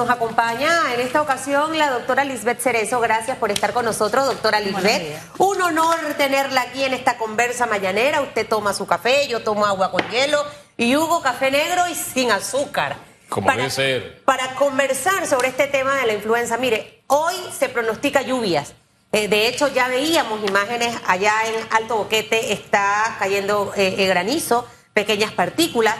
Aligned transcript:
nos 0.00 0.08
acompaña 0.08 0.94
en 0.94 1.00
esta 1.00 1.20
ocasión 1.20 1.76
la 1.76 1.90
doctora 1.90 2.24
Lisbeth 2.24 2.60
Cerezo. 2.60 3.00
Gracias 3.00 3.36
por 3.36 3.50
estar 3.50 3.74
con 3.74 3.84
nosotros, 3.84 4.24
doctora 4.24 4.58
Lisbeth. 4.58 5.20
Un 5.36 5.60
honor 5.60 5.98
tenerla 6.16 6.62
aquí 6.62 6.84
en 6.84 6.94
esta 6.94 7.18
conversa 7.18 7.66
mañanera. 7.66 8.22
Usted 8.22 8.48
toma 8.48 8.72
su 8.72 8.86
café, 8.86 9.28
yo 9.28 9.42
tomo 9.42 9.66
agua 9.66 9.90
con 9.90 10.00
hielo 10.08 10.42
y 10.78 10.96
Hugo 10.96 11.20
café 11.20 11.50
negro 11.50 11.86
y 11.86 11.94
sin 11.94 12.32
azúcar. 12.32 12.96
Como 13.28 13.46
para, 13.46 13.58
debe 13.58 13.70
ser. 13.70 14.24
Para 14.24 14.54
conversar 14.54 15.26
sobre 15.26 15.48
este 15.48 15.66
tema 15.66 15.94
de 15.96 16.06
la 16.06 16.14
influenza. 16.14 16.56
Mire, 16.56 17.02
hoy 17.06 17.34
se 17.58 17.68
pronostica 17.68 18.22
lluvias. 18.22 18.72
Eh, 19.12 19.28
de 19.28 19.48
hecho, 19.48 19.68
ya 19.68 19.88
veíamos 19.88 20.40
imágenes 20.48 20.96
allá 21.06 21.34
en 21.46 21.66
Alto 21.72 21.96
Boquete, 21.96 22.54
está 22.54 23.16
cayendo 23.18 23.70
eh, 23.76 24.06
granizo, 24.06 24.66
pequeñas 24.94 25.32
partículas. 25.32 25.96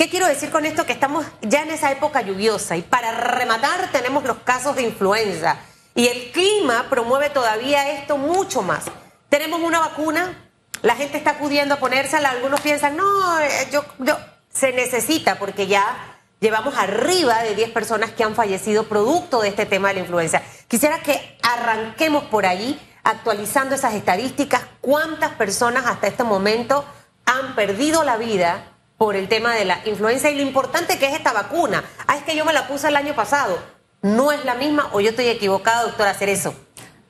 ¿Qué 0.00 0.08
quiero 0.08 0.26
decir 0.26 0.48
con 0.48 0.64
esto? 0.64 0.86
Que 0.86 0.94
estamos 0.94 1.26
ya 1.42 1.60
en 1.60 1.72
esa 1.72 1.92
época 1.92 2.22
lluviosa 2.22 2.74
y 2.74 2.80
para 2.80 3.12
rematar 3.12 3.92
tenemos 3.92 4.24
los 4.24 4.38
casos 4.38 4.74
de 4.74 4.80
influenza 4.80 5.58
y 5.94 6.06
el 6.06 6.32
clima 6.32 6.86
promueve 6.88 7.28
todavía 7.28 7.90
esto 7.90 8.16
mucho 8.16 8.62
más. 8.62 8.84
Tenemos 9.28 9.60
una 9.60 9.78
vacuna, 9.78 10.48
la 10.80 10.94
gente 10.96 11.18
está 11.18 11.32
acudiendo 11.32 11.74
a 11.74 11.80
ponérsela, 11.80 12.30
algunos 12.30 12.62
piensan, 12.62 12.96
no, 12.96 13.40
eh, 13.40 13.68
yo, 13.70 13.84
yo, 13.98 14.16
se 14.50 14.72
necesita 14.72 15.38
porque 15.38 15.66
ya 15.66 15.84
llevamos 16.40 16.78
arriba 16.78 17.42
de 17.42 17.54
10 17.54 17.70
personas 17.72 18.10
que 18.12 18.24
han 18.24 18.34
fallecido 18.34 18.84
producto 18.84 19.42
de 19.42 19.48
este 19.48 19.66
tema 19.66 19.88
de 19.88 19.94
la 19.96 20.00
influenza. 20.00 20.40
Quisiera 20.66 21.00
que 21.00 21.36
arranquemos 21.42 22.24
por 22.24 22.46
ahí, 22.46 22.80
actualizando 23.04 23.74
esas 23.74 23.92
estadísticas, 23.92 24.62
cuántas 24.80 25.32
personas 25.32 25.84
hasta 25.84 26.06
este 26.06 26.24
momento 26.24 26.86
han 27.26 27.54
perdido 27.54 28.02
la 28.02 28.16
vida 28.16 28.69
por 29.00 29.16
el 29.16 29.28
tema 29.28 29.54
de 29.54 29.64
la 29.64 29.80
influenza 29.86 30.28
y 30.28 30.36
lo 30.36 30.42
importante 30.42 30.98
que 30.98 31.06
es 31.06 31.14
esta 31.14 31.32
vacuna. 31.32 31.82
Ah, 32.06 32.18
es 32.18 32.22
que 32.22 32.36
yo 32.36 32.44
me 32.44 32.52
la 32.52 32.68
puse 32.68 32.86
el 32.88 32.96
año 32.96 33.14
pasado. 33.14 33.58
¿No 34.02 34.30
es 34.30 34.44
la 34.44 34.56
misma 34.56 34.90
o 34.92 35.00
yo 35.00 35.08
estoy 35.08 35.28
equivocada, 35.28 35.84
doctora 35.84 36.10
eso? 36.10 36.54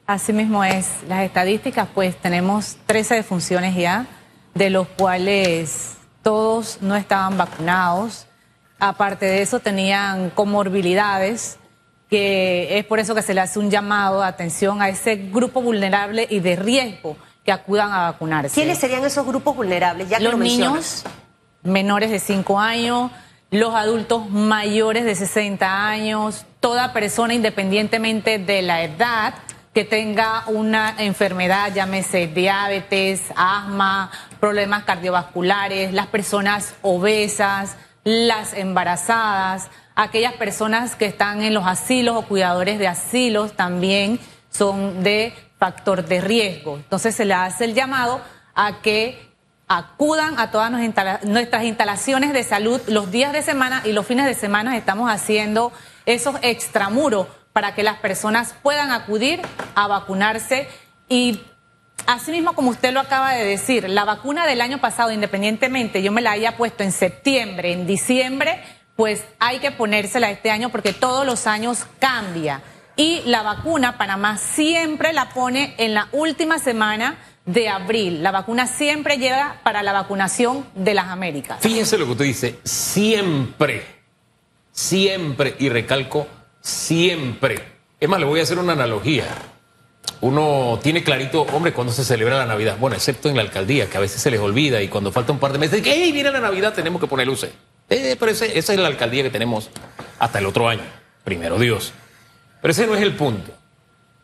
Así 0.06 0.33
mismo 0.33 0.62
es. 0.62 0.86
Las 1.08 1.24
estadísticas, 1.24 1.88
pues 1.92 2.14
tenemos 2.16 2.77
13 2.86 3.16
defunciones 3.16 3.74
ya, 3.74 4.06
de 4.55 4.70
los 4.70 4.86
cuales 4.86 5.96
todos 6.22 6.78
no 6.80 6.94
estaban 6.94 7.36
vacunados. 7.36 8.28
Aparte 8.78 9.27
de 9.27 9.42
eso, 9.42 9.58
tenían 9.58 10.30
comorbilidades, 10.30 11.58
que 12.08 12.78
es 12.78 12.84
por 12.84 13.00
eso 13.00 13.16
que 13.16 13.22
se 13.22 13.34
le 13.34 13.41
hace 13.41 13.58
un 13.58 13.68
llamado 13.68 14.20
de 14.20 14.28
atención 14.28 14.80
a 14.80 14.88
ese 14.88 15.16
grupo 15.16 15.61
vulnerable 15.61 16.28
y 16.30 16.38
de 16.38 16.55
riesgo 16.55 17.16
que 17.44 17.50
acudan 17.50 17.92
a 17.92 18.12
vacunarse. 18.12 18.55
¿Quiénes 18.55 18.78
serían 18.78 19.05
esos 19.05 19.27
grupos 19.27 19.56
vulnerables? 19.56 20.08
Ya 20.08 20.20
los 20.20 20.38
niños, 20.38 21.05
menores 21.62 22.11
de 22.11 22.19
5 22.19 22.58
años, 22.58 23.11
los 23.50 23.75
adultos 23.75 24.28
mayores 24.30 25.05
de 25.05 25.14
60 25.14 25.89
años, 25.89 26.47
toda 26.61 26.92
persona 26.92 27.34
independientemente 27.34 28.39
de 28.39 28.62
la 28.62 28.83
edad 28.83 29.34
que 29.75 29.84
tenga 29.84 30.44
una 30.48 30.94
enfermedad, 30.98 31.72
llámese 31.72 32.27
diabetes, 32.27 33.22
asma, 33.36 34.11
problemas 34.41 34.84
cardiovasculares, 34.84 35.92
las 35.92 36.08
personas 36.08 36.75
obesas, 36.83 37.77
las 38.02 38.52
embarazadas, 38.55 39.69
aquellas 39.95 40.33
personas 40.34 40.97
que 40.97 41.06
están 41.06 41.42
en 41.42 41.55
los 41.55 41.67
asilos 41.67 42.17
o 42.17 42.22
cuidadores 42.22 42.78
de 42.78 42.89
asilos 42.89 43.52
también 43.52 44.19
son 44.50 45.02
de 45.02 45.34
factor 45.58 46.05
de 46.05 46.20
riesgo. 46.20 46.77
Entonces 46.77 47.14
se 47.14 47.24
le 47.24 47.34
hace 47.34 47.64
el 47.64 47.74
llamado 47.74 48.20
a 48.55 48.80
que 48.80 49.30
acudan 49.70 50.36
a 50.40 50.50
todas 50.50 50.72
nuestras 51.22 51.62
instalaciones 51.62 52.32
de 52.32 52.42
salud 52.42 52.80
los 52.88 53.12
días 53.12 53.32
de 53.32 53.40
semana 53.40 53.82
y 53.84 53.92
los 53.92 54.04
fines 54.04 54.27
de 54.27 54.34
semana 54.34 54.77
estamos 54.77 55.08
haciendo 55.08 55.72
esos 56.06 56.34
extramuros 56.42 57.28
para 57.52 57.72
que 57.72 57.84
las 57.84 57.98
personas 57.98 58.52
puedan 58.64 58.90
acudir 58.90 59.40
a 59.77 59.86
vacunarse 59.86 60.68
y 61.08 61.40
así 62.08 62.32
mismo 62.32 62.54
como 62.54 62.70
usted 62.70 62.92
lo 62.92 62.98
acaba 62.98 63.32
de 63.34 63.44
decir, 63.44 63.88
la 63.88 64.05
vacuna 64.05 64.45
del 64.45 64.61
año 64.61 64.80
pasado, 64.80 65.12
independientemente 65.12 66.02
yo 66.02 66.11
me 66.11 66.20
la 66.20 66.33
haya 66.33 66.56
puesto 66.56 66.83
en 66.83 66.90
septiembre, 66.90 67.72
en 67.72 67.86
diciembre, 67.86 68.64
pues 68.96 69.24
hay 69.39 69.61
que 69.61 69.70
ponérsela 69.70 70.33
este 70.33 70.50
año 70.50 70.70
porque 70.70 70.92
todos 70.92 71.24
los 71.24 71.46
años 71.46 71.86
cambia. 72.00 72.61
Y 72.96 73.22
la 73.24 73.42
vacuna, 73.42 73.96
Panamá 73.96 74.36
siempre 74.36 75.12
la 75.12 75.28
pone 75.28 75.74
en 75.78 75.95
la 75.95 76.08
última 76.11 76.58
semana 76.58 77.16
de 77.46 77.68
abril. 77.68 78.23
La 78.23 78.30
vacuna 78.30 78.67
siempre 78.67 79.17
llega 79.18 79.61
para 79.62 79.83
la 79.83 79.92
vacunación 79.92 80.67
de 80.74 80.95
las 80.95 81.08
Américas. 81.08 81.58
Fíjense 81.61 81.98
lo 81.98 82.06
que 82.06 82.12
usted 82.12 82.24
dice, 82.24 82.58
siempre, 82.64 83.84
siempre, 84.73 85.56
y 85.58 85.68
recalco, 85.68 86.27
siempre. 86.61 87.62
Es 87.98 88.08
más, 88.08 88.20
le 88.20 88.27
voy 88.27 88.40
a 88.40 88.42
hacer 88.42 88.58
una 88.58 88.73
analogía. 88.73 89.27
Uno 90.23 90.78
tiene 90.83 91.02
clarito, 91.02 91.42
hombre, 91.42 91.73
cuando 91.73 91.92
se 91.92 92.05
celebra 92.05 92.39
la 92.39 92.46
Navidad. 92.46 92.77
Bueno, 92.78 92.96
excepto 92.96 93.28
en 93.28 93.36
la 93.36 93.42
alcaldía, 93.42 93.89
que 93.89 93.96
a 93.96 94.01
veces 94.01 94.20
se 94.20 94.30
les 94.30 94.40
olvida 94.40 94.83
y 94.83 94.89
cuando 94.89 95.12
falta 95.12 95.33
un 95.33 95.39
par 95.39 95.52
de 95.52 95.58
meses, 95.58 95.83
que, 95.83 95.92
hey, 95.92 96.12
viene 96.12 96.30
la 96.30 96.40
Navidad, 96.40 96.74
tenemos 96.74 97.01
que 97.01 97.07
poner 97.07 97.27
luces. 97.27 97.51
Eh, 97.89 98.17
pero 98.18 98.30
esa 98.30 98.45
es 98.46 98.78
la 98.78 98.86
alcaldía 98.86 99.22
que 99.22 99.30
tenemos 99.30 99.70
hasta 100.18 100.39
el 100.39 100.46
otro 100.46 100.68
año. 100.68 100.83
Primero 101.24 101.58
Dios. 101.58 101.92
Pero 102.61 102.72
ese 102.72 102.86
no 102.86 102.95
es 102.95 103.02
el 103.02 103.14
punto. 103.14 103.52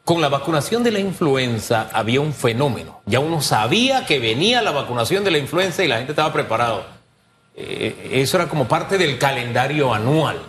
Con 0.06 0.20
la 0.20 0.28
vacunación 0.28 0.84
de 0.84 0.92
la 0.92 1.00
influenza 1.00 1.90
había 1.92 2.20
un 2.20 2.32
fenómeno. 2.32 3.00
Ya 3.06 3.18
uno 3.18 3.42
sabía 3.42 4.06
que 4.06 4.20
venía 4.20 4.62
la 4.62 4.70
vacunación 4.70 5.24
de 5.24 5.32
la 5.32 5.38
influenza 5.38 5.82
y 5.82 5.88
la 5.88 5.96
gente 5.96 6.12
estaba 6.12 6.32
preparado. 6.32 6.86
Eh, 7.56 8.10
eso 8.12 8.36
era 8.36 8.48
como 8.48 8.68
parte 8.68 8.98
del 8.98 9.18
calendario 9.18 9.92
anual. 9.92 10.40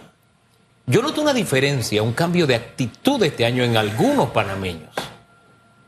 Yo 0.86 1.02
noto 1.02 1.24
una 1.24 1.34
diferencia, 1.34 2.04
un 2.04 2.14
cambio 2.14 2.46
de 2.46 2.54
actitud 2.54 3.24
este 3.24 3.46
año 3.46 3.64
en 3.64 3.78
algunos 3.78 4.30
panameños. 4.30 4.92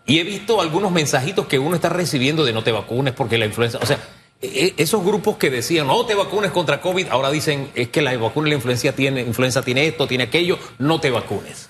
Y 0.08 0.18
he 0.18 0.24
visto 0.24 0.62
algunos 0.62 0.92
mensajitos 0.92 1.46
que 1.46 1.60
uno 1.60 1.76
está 1.76 1.90
recibiendo 1.90 2.46
de 2.46 2.54
no 2.54 2.64
te 2.64 2.72
vacunes 2.72 3.14
porque 3.14 3.38
la 3.38 3.46
influenza. 3.46 3.78
O 3.80 3.86
sea, 3.86 4.00
e, 4.42 4.48
e, 4.48 4.82
esos 4.82 5.04
grupos 5.04 5.38
que 5.38 5.52
decían 5.52 5.86
no 5.86 6.08
te 6.08 6.16
vacunes 6.16 6.50
contra 6.50 6.82
COVID, 6.82 7.10
ahora 7.10 7.30
dicen 7.30 7.70
es 7.76 7.90
que 7.90 8.02
la 8.02 8.18
vacuna 8.18 8.50
la 8.50 8.56
influenza 8.56 8.94
tiene, 8.94 9.22
influenza 9.22 9.62
tiene 9.62 9.86
esto, 9.86 10.08
tiene 10.08 10.24
aquello, 10.24 10.58
no 10.80 11.00
te 11.00 11.12
vacunes. 11.12 11.69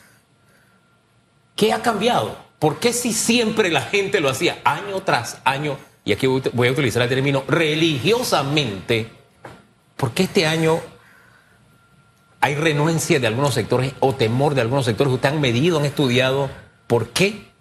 ¿Qué 1.59 1.74
ha 1.74 1.81
cambiado? 1.81 2.38
¿Por 2.58 2.80
qué 2.80 2.94
si 2.94 3.12
siempre 3.12 3.70
la 3.70 3.81
gente 3.81 4.22
lo 4.22 4.30
hacía 4.30 4.59
año 4.64 5.02
tras 5.02 5.42
año, 5.44 5.78
y 6.06 6.14
aquí 6.14 6.25
voy 6.25 6.70
a 6.70 6.72
utilizar 6.72 7.02
el 7.02 7.09
término 7.09 7.44
religiosamente, 7.50 9.12
¿por 9.97 10.12
qué 10.12 10.24
este 10.24 10.47
año 10.47 10.80
hay 12.40 12.56
renuencia 12.56 13.20
de 13.20 13.28
algunos 13.28 13.56
sectores 13.56 13.92
o 14.00 14.16
temor 14.16 14.56
de 14.56 14.62
algunos 14.62 14.86
sectores? 14.86 15.12
¿Ustedes 15.12 15.36
han 15.36 15.42
medido, 15.42 15.80
han 15.80 15.86
estudiado? 15.86 16.50
¿Por 16.88 17.09
qué? 17.09 17.52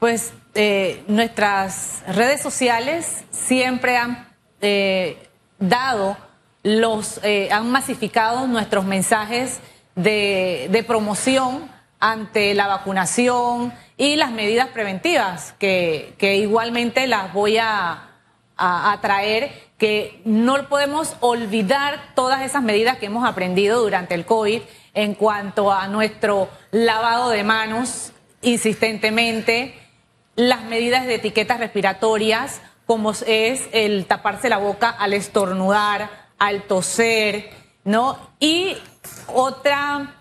Pues 0.00 0.32
eh, 0.56 1.04
nuestras 1.06 2.02
redes 2.08 2.42
sociales 2.42 3.24
siempre 3.30 3.96
han 3.96 4.26
eh, 4.60 5.28
dado 5.60 6.16
los, 6.64 7.20
eh, 7.22 7.48
han 7.52 7.70
masificado 7.70 8.48
nuestros 8.48 8.84
mensajes 8.84 9.60
de, 9.94 10.66
de 10.72 10.82
promoción 10.82 11.77
ante 12.00 12.54
la 12.54 12.66
vacunación 12.66 13.72
y 13.96 14.16
las 14.16 14.30
medidas 14.30 14.68
preventivas, 14.68 15.54
que, 15.58 16.14
igualmente 16.20 17.06
las 17.06 17.32
voy 17.32 17.58
a, 17.58 18.04
traer, 19.00 19.68
que 19.78 20.20
no 20.24 20.68
podemos 20.68 21.16
olvidar 21.20 22.12
todas 22.14 22.42
esas 22.42 22.62
medidas 22.62 22.98
que 22.98 23.06
hemos 23.06 23.28
aprendido 23.28 23.80
durante 23.80 24.14
el 24.14 24.24
COVID 24.24 24.62
en 24.94 25.14
cuanto 25.14 25.72
a 25.72 25.86
nuestro 25.86 26.48
lavado 26.72 27.30
de 27.30 27.44
manos 27.44 28.12
insistentemente, 28.42 29.78
las 30.34 30.62
medidas 30.64 31.06
de 31.06 31.16
etiquetas 31.16 31.58
respiratorias, 31.58 32.60
como 32.86 33.12
es 33.12 33.68
el 33.72 34.06
taparse 34.06 34.48
la 34.48 34.58
boca 34.58 34.88
al 34.88 35.12
estornudar, 35.12 36.28
al 36.38 36.62
toser, 36.62 37.50
¿no? 37.84 38.18
Y 38.40 38.76
otra 39.26 40.17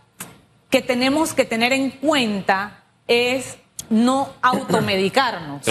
que 0.69 0.81
tenemos 0.81 1.33
que 1.33 1.45
tener 1.45 1.73
en 1.73 1.91
cuenta 1.91 2.83
es 3.07 3.57
no 3.89 4.33
automedicarnos. 4.41 5.61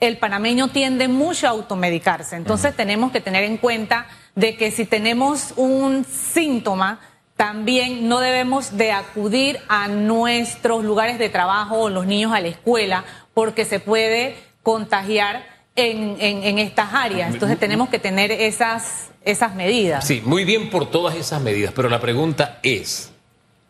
El 0.00 0.18
panameño 0.18 0.68
tiende 0.68 1.08
mucho 1.08 1.46
a 1.46 1.50
automedicarse, 1.50 2.36
entonces 2.36 2.74
tenemos 2.74 3.12
que 3.12 3.20
tener 3.20 3.44
en 3.44 3.56
cuenta 3.56 4.06
de 4.34 4.56
que 4.56 4.70
si 4.70 4.84
tenemos 4.84 5.54
un 5.56 6.04
síntoma, 6.04 7.00
también 7.36 8.08
no 8.08 8.20
debemos 8.20 8.76
de 8.76 8.92
acudir 8.92 9.60
a 9.68 9.88
nuestros 9.88 10.84
lugares 10.84 11.18
de 11.18 11.28
trabajo 11.28 11.76
o 11.76 11.88
los 11.88 12.06
niños 12.06 12.32
a 12.32 12.40
la 12.40 12.48
escuela, 12.48 13.04
porque 13.34 13.64
se 13.64 13.80
puede 13.80 14.36
contagiar 14.62 15.44
en, 15.76 16.16
en, 16.20 16.58
estas 16.58 16.92
áreas. 16.92 17.32
Entonces 17.32 17.58
tenemos 17.58 17.88
que 17.88 17.98
tener 17.98 18.30
esas, 18.30 19.10
esas 19.24 19.54
medidas. 19.54 20.06
Sí, 20.06 20.22
muy 20.24 20.44
bien 20.44 20.70
por 20.70 20.90
todas 20.90 21.14
esas 21.14 21.40
medidas, 21.40 21.72
pero 21.74 21.88
la 21.88 22.00
pregunta 22.00 22.58
es, 22.62 23.11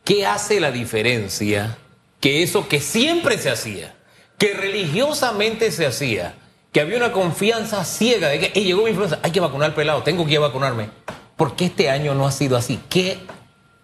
¿Qué 0.04 0.26
hace 0.26 0.60
la 0.60 0.70
diferencia 0.70 1.78
que 2.20 2.42
eso 2.42 2.68
que 2.68 2.80
siempre 2.80 3.38
se 3.38 3.50
hacía, 3.50 3.94
que 4.38 4.54
religiosamente 4.54 5.70
se 5.70 5.86
hacía, 5.86 6.34
que 6.72 6.80
había 6.80 6.96
una 6.96 7.12
confianza 7.12 7.84
ciega 7.84 8.28
de 8.28 8.38
que 8.38 8.64
llegó 8.64 8.82
mi 8.82 8.90
influenza, 8.90 9.18
hay 9.22 9.30
que 9.30 9.40
vacunar 9.40 9.74
pelado, 9.74 10.02
tengo 10.02 10.26
que 10.26 10.38
vacunarme? 10.38 10.88
¿Por 11.36 11.56
qué 11.56 11.66
este 11.66 11.90
año 11.90 12.14
no 12.14 12.26
ha 12.26 12.32
sido 12.32 12.56
así? 12.56 12.80
¿Qué 12.88 13.18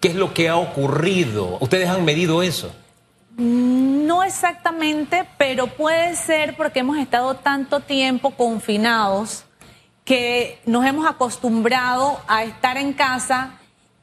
¿Qué 0.00 0.08
es 0.08 0.14
lo 0.14 0.32
que 0.32 0.48
ha 0.48 0.56
ocurrido? 0.56 1.58
¿Ustedes 1.60 1.88
han 1.88 2.04
medido 2.04 2.42
eso? 2.42 2.72
No 3.36 4.22
exactamente, 4.22 5.24
pero 5.36 5.66
puede 5.66 6.14
ser 6.14 6.56
porque 6.56 6.80
hemos 6.80 6.98
estado 6.98 7.34
tanto 7.34 7.80
tiempo 7.80 8.30
confinados 8.30 9.44
que 10.04 10.60
nos 10.66 10.86
hemos 10.86 11.04
acostumbrado 11.06 12.20
a 12.28 12.44
estar 12.44 12.76
en 12.76 12.92
casa 12.92 13.58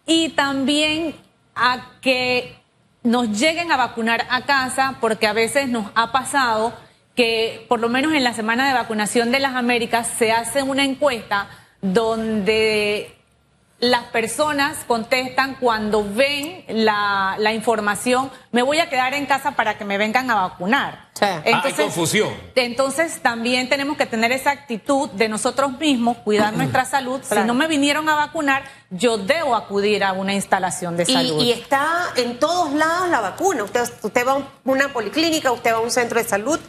y 0.06 0.30
también 0.30 1.16
a 1.56 1.92
que 2.02 2.56
nos 3.04 3.40
lleguen 3.40 3.72
a 3.72 3.78
vacunar 3.78 4.26
a 4.30 4.42
casa, 4.46 4.98
porque 5.00 5.28
a 5.28 5.34
veces 5.34 5.70
nos 5.70 5.92
ha 5.96 6.12
pasado 6.12 6.74
que 7.16 7.66
por 7.70 7.80
lo 7.80 7.88
menos 7.88 8.14
en 8.14 8.24
la 8.24 8.34
semana 8.34 8.68
de 8.68 8.74
vacunación 8.74 9.32
de 9.32 9.40
las 9.40 9.56
Américas 9.56 10.08
se 10.18 10.32
hace 10.32 10.64
una 10.64 10.84
encuesta 10.84 11.48
donde 11.82 13.15
las 13.80 14.06
personas 14.06 14.78
contestan 14.88 15.56
cuando 15.56 16.04
ven 16.04 16.64
la, 16.70 17.38
información, 17.54 18.32
me 18.52 18.62
voy 18.62 18.80
a 18.80 18.90
quedar 18.90 19.14
en 19.14 19.26
casa 19.26 19.52
para 19.52 19.78
que 19.78 19.84
me 19.84 19.98
vengan 19.98 20.32
a 20.32 20.36
vacunar. 20.36 21.10
Entonces, 21.20 21.80
Hay 21.80 21.86
confusión. 21.86 22.34
Entonces 22.56 23.22
también 23.22 23.68
tenemos 23.68 23.98
que 23.98 24.06
tener 24.06 24.32
esa 24.32 24.52
actitud 24.52 25.10
de 25.12 25.28
nosotros 25.28 25.78
mismos, 25.78 26.18
cuidar 26.18 26.54
nuestra 26.58 26.86
salud. 26.86 27.22
Si 27.24 27.40
no 27.42 27.54
me 27.54 27.68
vinieron 27.68 28.08
a 28.08 28.16
vacunar, 28.16 28.64
yo 28.90 29.18
debo 29.18 29.56
acudir 29.56 30.04
a 30.04 30.14
una 30.14 30.34
instalación 30.34 30.96
de 30.96 31.06
salud. 31.06 31.42
Y, 31.42 31.52
está 31.52 32.14
en 32.16 32.40
todos 32.40 32.74
lados 32.74 33.10
la 33.10 33.20
vacuna. 33.20 33.66
Usted, 33.66 33.84
usted 34.02 34.26
va 34.26 34.34
a 34.34 34.48
una 34.64 34.94
policlínica, 34.94 35.52
usted 35.52 35.74
va 35.74 35.78
a 35.78 35.82
un 35.82 35.92
centro 35.92 36.22
de 36.22 36.28
salud 36.28 36.60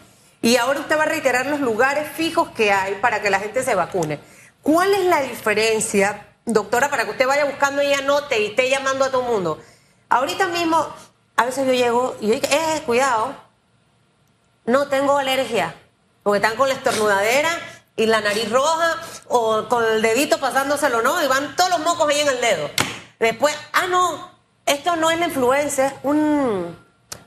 y 0.42 0.56
ahora 0.56 0.80
usted 0.80 0.98
va 0.98 1.04
a 1.04 1.06
reiterar 1.06 1.46
los 1.46 1.60
lugares 1.60 2.08
fijos 2.10 2.48
que 2.50 2.72
hay 2.72 2.94
para 2.96 3.22
que 3.22 3.30
la 3.30 3.38
gente 3.38 3.62
se 3.62 3.74
vacune. 3.74 4.18
¿Cuál 4.62 4.92
es 4.94 5.04
la 5.04 5.22
diferencia? 5.22 6.26
Doctora, 6.46 6.88
para 6.88 7.04
que 7.04 7.10
usted 7.10 7.26
vaya 7.26 7.44
buscando 7.44 7.82
y 7.82 7.92
anote 7.92 8.40
y 8.40 8.46
esté 8.46 8.70
llamando 8.70 9.04
a 9.04 9.10
todo 9.10 9.22
el 9.22 9.28
mundo. 9.28 9.58
Ahorita 10.08 10.46
mismo, 10.46 10.86
a 11.36 11.44
veces 11.44 11.66
yo 11.66 11.72
llego 11.72 12.16
y 12.20 12.28
yo 12.28 12.34
digo, 12.34 12.46
eh, 12.50 12.82
cuidado, 12.86 13.34
no 14.64 14.88
tengo 14.88 15.18
alergia, 15.18 15.74
porque 16.22 16.38
están 16.38 16.56
con 16.56 16.68
la 16.68 16.74
estornudadera 16.74 17.50
y 17.96 18.06
la 18.06 18.20
nariz 18.20 18.50
roja 18.50 18.96
o 19.28 19.68
con 19.68 19.84
el 19.84 20.02
dedito 20.02 20.38
pasándoselo, 20.38 21.02
¿no? 21.02 21.22
Y 21.22 21.26
van 21.26 21.56
todos 21.56 21.70
los 21.70 21.80
mocos 21.80 22.08
ahí 22.08 22.20
en 22.20 22.28
el 22.28 22.40
dedo. 22.40 22.70
Después, 23.18 23.56
ah, 23.72 23.86
no, 23.88 24.30
esto 24.66 24.96
no 24.96 25.10
es 25.10 25.18
la 25.18 25.26
influenza, 25.26 25.86
es 25.86 25.94
un, 26.04 26.76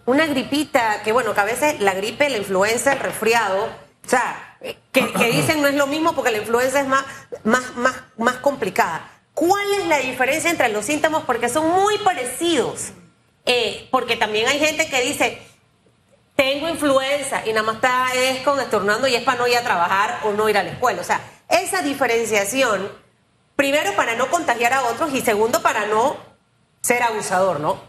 una 0.06 0.26
gripita, 0.28 1.04
que 1.04 1.12
bueno, 1.12 1.34
que 1.34 1.42
a 1.42 1.46
veces 1.46 1.80
la 1.82 1.94
gripe, 1.94 2.30
la 2.30 2.38
influenza, 2.38 2.94
el 2.94 3.00
resfriado, 3.00 3.66
o 3.66 4.10
sea, 4.10 4.49
que, 4.92 5.32
dicen 5.32 5.62
no 5.62 5.68
es 5.68 5.76
lo 5.76 5.88
mismo 5.88 6.14
porque 6.14 6.32
la 6.32 6.40
influenza 6.40 6.82
es 6.82 6.88
más, 6.88 7.04
más, 7.44 7.76
más, 7.76 7.96
más 8.18 8.36
complicada. 8.38 9.10
¿Cuál 9.34 9.74
es 9.80 9.88
la 9.88 10.00
diferencia 10.00 10.50
entre 10.50 10.70
los 10.70 10.86
síntomas? 10.86 11.24
Porque 11.26 11.48
son 11.48 11.70
muy 11.70 11.98
parecidos. 12.00 12.92
Eh, 13.46 13.88
porque 13.90 14.18
también 14.18 14.48
hay 14.48 14.60
gente 14.60 14.90
que 14.90 15.02
dice, 15.02 15.42
tengo 16.36 16.68
influenza 16.70 17.46
y 17.46 17.50
nada 17.50 17.64
más 17.64 17.76
está 17.76 18.14
es 18.14 18.42
con 18.42 18.60
estornando 18.60 19.08
y 19.08 19.16
es 19.16 19.24
para 19.24 19.40
no 19.40 19.48
ir 19.48 19.58
a 19.58 19.64
trabajar 19.64 20.20
o 20.24 20.34
no 20.34 20.50
ir 20.50 20.58
a 20.58 20.64
la 20.64 20.72
escuela. 20.72 21.02
O 21.02 21.06
sea, 21.06 21.22
esa 21.50 21.82
diferenciación, 21.82 22.92
primero 23.56 23.96
para 23.96 24.16
no 24.16 24.30
contagiar 24.30 24.74
a 24.74 24.84
otros 24.84 25.14
y 25.14 25.22
segundo 25.22 25.62
para 25.62 25.86
no 25.88 26.18
ser 26.82 27.02
abusador, 27.02 27.60
¿no? 27.60 27.82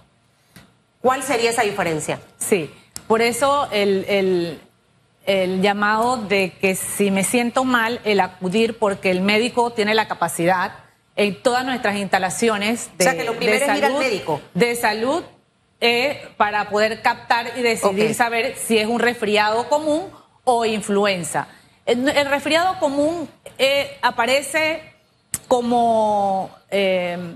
¿Cuál 1.01 1.23
sería 1.23 1.51
esa 1.51 1.63
diferencia? 1.63 2.21
Sí, 2.39 2.73
por 3.07 3.23
eso 3.23 3.69
el 3.71 4.05
el 4.09 4.61
llamado 5.27 6.17
de 6.17 6.53
que 6.61 6.75
si 6.75 7.11
me 7.11 7.25
siento 7.25 7.65
mal, 7.65 8.01
el 8.05 8.21
acudir 8.21 8.79
porque 8.79 9.11
el 9.11 9.21
médico 9.21 9.71
tiene 9.71 9.95
la 9.95 10.09
capacidad 10.09 10.73
en 11.17 11.41
todas 11.43 11.65
nuestras 11.65 11.97
instalaciones 11.97 12.91
de, 12.97 13.05
o 13.05 13.09
sea, 13.09 13.17
que 13.17 13.25
lo 13.25 13.37
primero 13.37 13.67
salud, 13.67 13.73
es 13.73 13.79
ir 13.79 13.85
al 13.85 13.99
médico. 13.99 14.41
de 14.55 14.75
salud 14.75 15.23
eh, 15.81 16.29
para 16.37 16.69
poder 16.71 17.03
captar 17.03 17.53
y 17.57 17.63
decidir 17.63 18.15
saber 18.15 18.57
si 18.57 18.79
es 18.79 18.87
un 18.87 19.01
resfriado 19.01 19.69
común 19.69 20.09
o 20.45 20.65
influenza. 20.65 21.49
El, 21.87 22.07
resfriado 22.27 22.79
común 22.79 23.29
eh, 23.59 23.99
aparece 24.03 24.95
como 25.49 26.51
eh, 26.71 27.35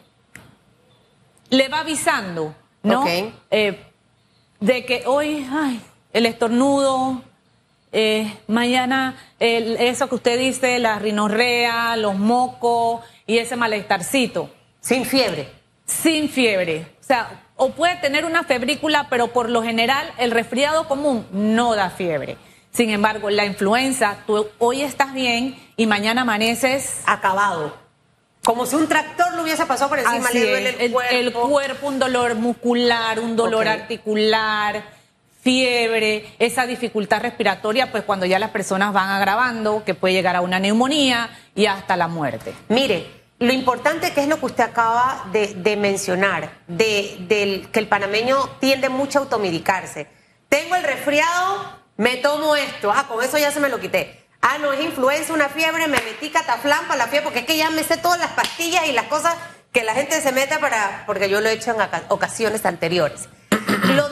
le 1.51 1.69
va 1.69 1.81
avisando, 1.81 2.55
¿no? 2.83 3.05
de 4.61 4.85
que 4.87 5.03
hoy, 5.07 5.47
ay, 5.51 5.81
el 6.13 6.27
estornudo, 6.27 7.23
eh, 7.95 8.37
mañana 8.49 9.17
eso 9.39 10.09
que 10.09 10.15
usted 10.17 10.39
dice, 10.39 10.81
la 10.81 10.99
rinorrea, 10.99 11.97
los 11.97 12.19
mocos 12.19 13.03
y 13.27 13.39
ese 13.39 13.55
malestarcito. 13.57 14.51
Sin 14.81 15.05
fiebre. 15.05 15.49
Sin 15.87 16.29
fiebre. 16.29 16.87
O 17.01 17.05
sea, 17.05 17.45
o 17.57 17.71
puede 17.71 17.95
tener 17.97 18.25
una 18.25 18.43
febrícula, 18.43 19.07
pero 19.09 19.29
por 19.29 19.49
lo 19.49 19.63
general 19.63 20.13
el 20.19 20.33
resfriado 20.33 20.89
común 20.89 21.27
no 21.31 21.77
da 21.77 21.91
fiebre. 21.91 22.37
Sin 22.73 22.91
embargo, 22.91 23.31
la 23.31 23.45
influenza, 23.45 24.17
tú 24.27 24.49
hoy 24.59 24.83
estás 24.83 25.15
bien 25.15 25.57
y 25.77 25.87
mañana 25.87 26.23
amaneces 26.23 27.03
acabado. 27.07 27.77
Como 28.43 28.67
si 28.67 28.75
un 28.75 28.89
tractor 28.89 29.35
lo 29.35 29.43
hubiese 29.43 29.65
pasado 29.67 29.91
por 29.91 30.01
encima, 30.01 30.31
le 30.33 30.51
duele 30.51 30.85
el, 30.85 30.93
cuerpo. 30.93 31.15
El 31.15 31.33
cuerpo, 31.33 31.87
un 31.87 31.99
dolor 32.01 32.35
muscular, 32.35 33.21
un 33.21 33.37
dolor 33.37 33.69
articular 33.69 34.83
fiebre, 35.45 36.35
esa 36.39 36.67
dificultad 36.67 37.21
respiratoria, 37.21 37.93
pues 37.93 38.03
cuando 38.03 38.25
ya 38.25 38.39
las 38.39 38.51
personas 38.51 38.95
van 38.95 39.11
agravando, 39.11 39.85
que 39.85 39.95
puede 39.95 40.15
llegar 40.15 40.35
a 40.35 40.41
una 40.41 40.59
neumonía 40.59 41.29
y 41.55 41.67
hasta 41.67 41.97
la 41.97 42.09
muerte. 42.09 42.55
Mire, 42.71 43.07
lo 43.39 43.53
importante 43.53 44.13
que 44.13 44.23
es 44.23 44.29
lo 44.29 44.41
que 44.41 44.47
usted 44.47 44.65
acaba 44.65 45.27
de, 45.33 45.77
mencionar, 45.77 46.51
de, 46.67 47.69
que 47.71 47.79
el 47.79 47.89
panameño 47.89 48.39
tiende 48.59 48.89
mucho 48.89 49.19
a 49.19 49.23
automedicarse. 49.23 50.07
Tengo 50.49 50.77
el 50.77 50.83
resfriado, 50.83 51.79
me 51.99 52.17
tomo 52.17 52.57
esto, 52.57 52.91
ah, 52.91 53.07
con 53.07 53.23
eso 53.23 53.37
ya 53.37 53.51
se 53.51 53.61
me 53.61 53.69
lo 53.69 53.79
quité. 53.79 54.25
Ah, 54.41 54.57
no, 54.59 54.73
es 54.73 54.83
influenza, 54.83 55.35
una 55.35 55.51
fiebre, 55.51 55.89
me 55.89 56.01
metí 56.01 56.31
cataflán 56.31 56.87
para 56.87 56.97
la 56.97 57.07
fiebre, 57.09 57.25
porque 57.25 57.41
es 57.41 57.47
que 57.47 57.57
ya 57.59 57.69
me 57.69 57.83
sé 57.83 57.99
todas 57.99 58.19
las 58.19 58.31
pastillas 58.31 58.87
y 58.87 58.93
las 58.93 59.07
cosas 59.07 59.35
que 59.73 59.85
la 59.85 59.93
gente 59.93 60.21
se 60.23 60.33
mete 60.33 60.59
para, 60.59 61.03
porque 61.07 61.29
yo 61.29 61.43
lo 61.43 61.51
he 61.51 61.53
hecho 61.53 61.71
en 61.73 61.77
ocasiones 62.09 62.65
anteriores. 62.65 63.29
Lo 63.95 64.09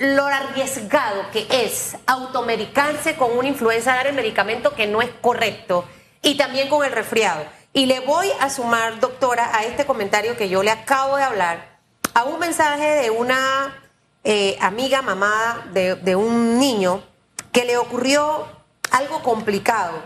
lo 0.00 0.24
arriesgado 0.24 1.30
que 1.30 1.46
es 1.50 1.94
automedicarse 2.06 3.16
con 3.16 3.36
una 3.36 3.48
influenza, 3.48 3.94
dar 3.94 4.06
el 4.06 4.14
medicamento 4.14 4.74
que 4.74 4.86
no 4.86 5.02
es 5.02 5.10
correcto 5.20 5.84
y 6.22 6.36
también 6.36 6.70
con 6.70 6.84
el 6.84 6.90
resfriado. 6.90 7.44
Y 7.74 7.84
le 7.84 8.00
voy 8.00 8.26
a 8.40 8.48
sumar, 8.48 8.98
doctora, 8.98 9.54
a 9.54 9.64
este 9.64 9.84
comentario 9.84 10.38
que 10.38 10.48
yo 10.48 10.62
le 10.62 10.70
acabo 10.70 11.16
de 11.16 11.22
hablar, 11.22 11.78
a 12.14 12.24
un 12.24 12.38
mensaje 12.38 13.02
de 13.02 13.10
una 13.10 13.90
eh, 14.24 14.56
amiga, 14.60 15.02
mamá 15.02 15.68
de, 15.72 16.16
un 16.16 16.58
niño, 16.58 17.04
que 17.52 17.66
le 17.66 17.76
ocurrió 17.76 18.48
algo 18.90 19.22
complicado. 19.22 20.02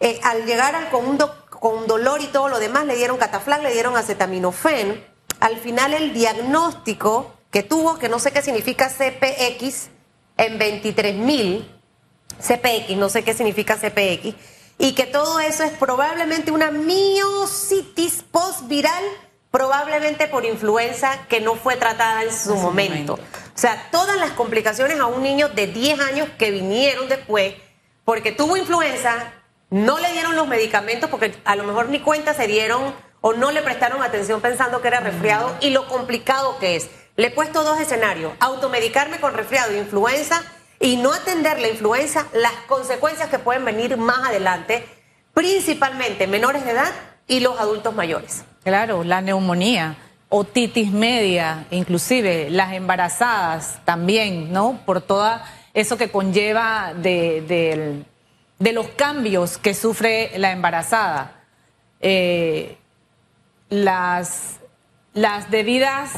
Eh, 0.00 0.18
al 0.24 0.44
llegar 0.44 0.90
con, 0.90 1.06
un 1.06 1.18
con 1.48 1.86
dolor 1.86 2.20
y 2.20 2.26
todo 2.26 2.48
lo 2.48 2.58
demás, 2.58 2.84
le 2.84 2.96
dieron 2.96 3.16
cataflán, 3.16 3.62
le 3.62 3.72
dieron 3.72 3.96
acetaminofén. 3.96 5.06
Al 5.38 5.56
final 5.56 5.94
el 5.94 6.12
diagnóstico 6.12 7.39
que 7.50 7.62
tuvo, 7.62 7.98
que 7.98 8.08
no 8.08 8.18
sé 8.18 8.32
qué 8.32 8.42
significa 8.42 8.88
CPX, 8.88 9.88
en 10.36 10.58
23 10.58 11.16
mil, 11.16 11.70
CPX, 12.38 12.96
no 12.96 13.08
sé 13.08 13.22
qué 13.24 13.34
significa 13.34 13.76
CPX, 13.76 14.34
y 14.78 14.94
que 14.94 15.04
todo 15.04 15.40
eso 15.40 15.62
es 15.62 15.72
probablemente 15.72 16.50
una 16.50 16.70
miocitis 16.70 18.22
postviral, 18.30 19.04
probablemente 19.50 20.28
por 20.28 20.46
influenza 20.46 21.26
que 21.28 21.40
no 21.40 21.56
fue 21.56 21.76
tratada 21.76 22.22
en 22.22 22.32
su 22.32 22.54
momento. 22.56 23.14
O 23.14 23.58
sea, 23.58 23.88
todas 23.90 24.16
las 24.18 24.30
complicaciones 24.30 24.98
a 25.00 25.06
un 25.06 25.22
niño 25.22 25.50
de 25.50 25.66
10 25.66 26.00
años 26.00 26.28
que 26.38 26.50
vinieron 26.50 27.08
después, 27.08 27.54
porque 28.04 28.32
tuvo 28.32 28.56
influenza, 28.56 29.34
no 29.68 29.98
le 29.98 30.10
dieron 30.12 30.34
los 30.36 30.48
medicamentos, 30.48 31.10
porque 31.10 31.34
a 31.44 31.56
lo 31.56 31.64
mejor 31.64 31.90
ni 31.90 32.00
cuenta 32.00 32.32
se 32.32 32.46
dieron 32.46 32.94
o 33.20 33.34
no 33.34 33.50
le 33.50 33.60
prestaron 33.60 34.02
atención 34.02 34.40
pensando 34.40 34.80
que 34.80 34.88
era 34.88 35.00
resfriado, 35.00 35.54
y 35.60 35.70
lo 35.70 35.86
complicado 35.88 36.58
que 36.58 36.76
es. 36.76 36.88
Le 37.16 37.28
he 37.28 37.30
puesto 37.30 37.62
dos 37.62 37.80
escenarios, 37.80 38.32
automedicarme 38.40 39.20
con 39.20 39.34
resfriado 39.34 39.72
e 39.72 39.78
influenza 39.78 40.42
y 40.78 40.96
no 40.96 41.12
atender 41.12 41.60
la 41.60 41.68
influenza, 41.68 42.26
las 42.32 42.52
consecuencias 42.66 43.28
que 43.28 43.38
pueden 43.38 43.64
venir 43.64 43.96
más 43.96 44.28
adelante, 44.28 44.86
principalmente 45.34 46.26
menores 46.26 46.64
de 46.64 46.70
edad 46.72 46.92
y 47.26 47.40
los 47.40 47.60
adultos 47.60 47.94
mayores. 47.94 48.44
Claro, 48.64 49.04
la 49.04 49.20
neumonía, 49.20 49.96
otitis 50.30 50.90
media, 50.90 51.66
inclusive 51.70 52.48
las 52.50 52.72
embarazadas 52.72 53.80
también, 53.84 54.52
¿no? 54.52 54.80
Por 54.86 55.02
todo 55.02 55.38
eso 55.74 55.98
que 55.98 56.10
conlleva 56.10 56.94
de, 56.94 58.04
los 58.58 58.88
cambios 58.88 59.58
que 59.58 59.74
sufre 59.74 60.32
la 60.38 60.52
embarazada. 60.52 61.42
Eh, 62.00 62.78
las, 63.68 64.58
las 65.12 65.50
debidas 65.50 66.12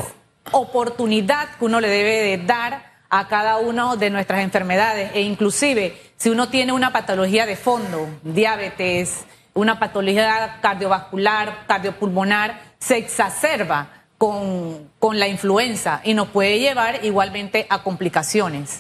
oportunidad 0.51 1.57
que 1.57 1.65
uno 1.65 1.81
le 1.81 1.89
debe 1.89 2.23
de 2.23 2.39
dar 2.45 2.93
a 3.09 3.29
cada 3.29 3.59
una 3.59 3.95
de 3.97 4.11
nuestras 4.11 4.41
enfermedades 4.41 5.11
e 5.15 5.21
inclusive 5.21 5.97
si 6.17 6.31
uno 6.31 6.49
tiene 6.49 6.73
una 6.73 6.93
patología 6.93 7.47
de 7.47 7.57
fondo, 7.57 8.09
diabetes, 8.23 9.25
una 9.55 9.79
patología 9.79 10.59
cardiovascular, 10.63 11.67
cardiopulmonar, 11.67 12.61
se 12.79 12.97
exacerba 12.97 13.89
con, 14.19 14.91
con 14.99 15.19
la 15.19 15.29
influenza 15.29 16.01
y 16.05 16.15
nos 16.15 16.29
puede 16.29 16.59
llevar 16.59 17.05
igualmente 17.05 17.67
a 17.69 17.83
complicaciones. 17.83 18.79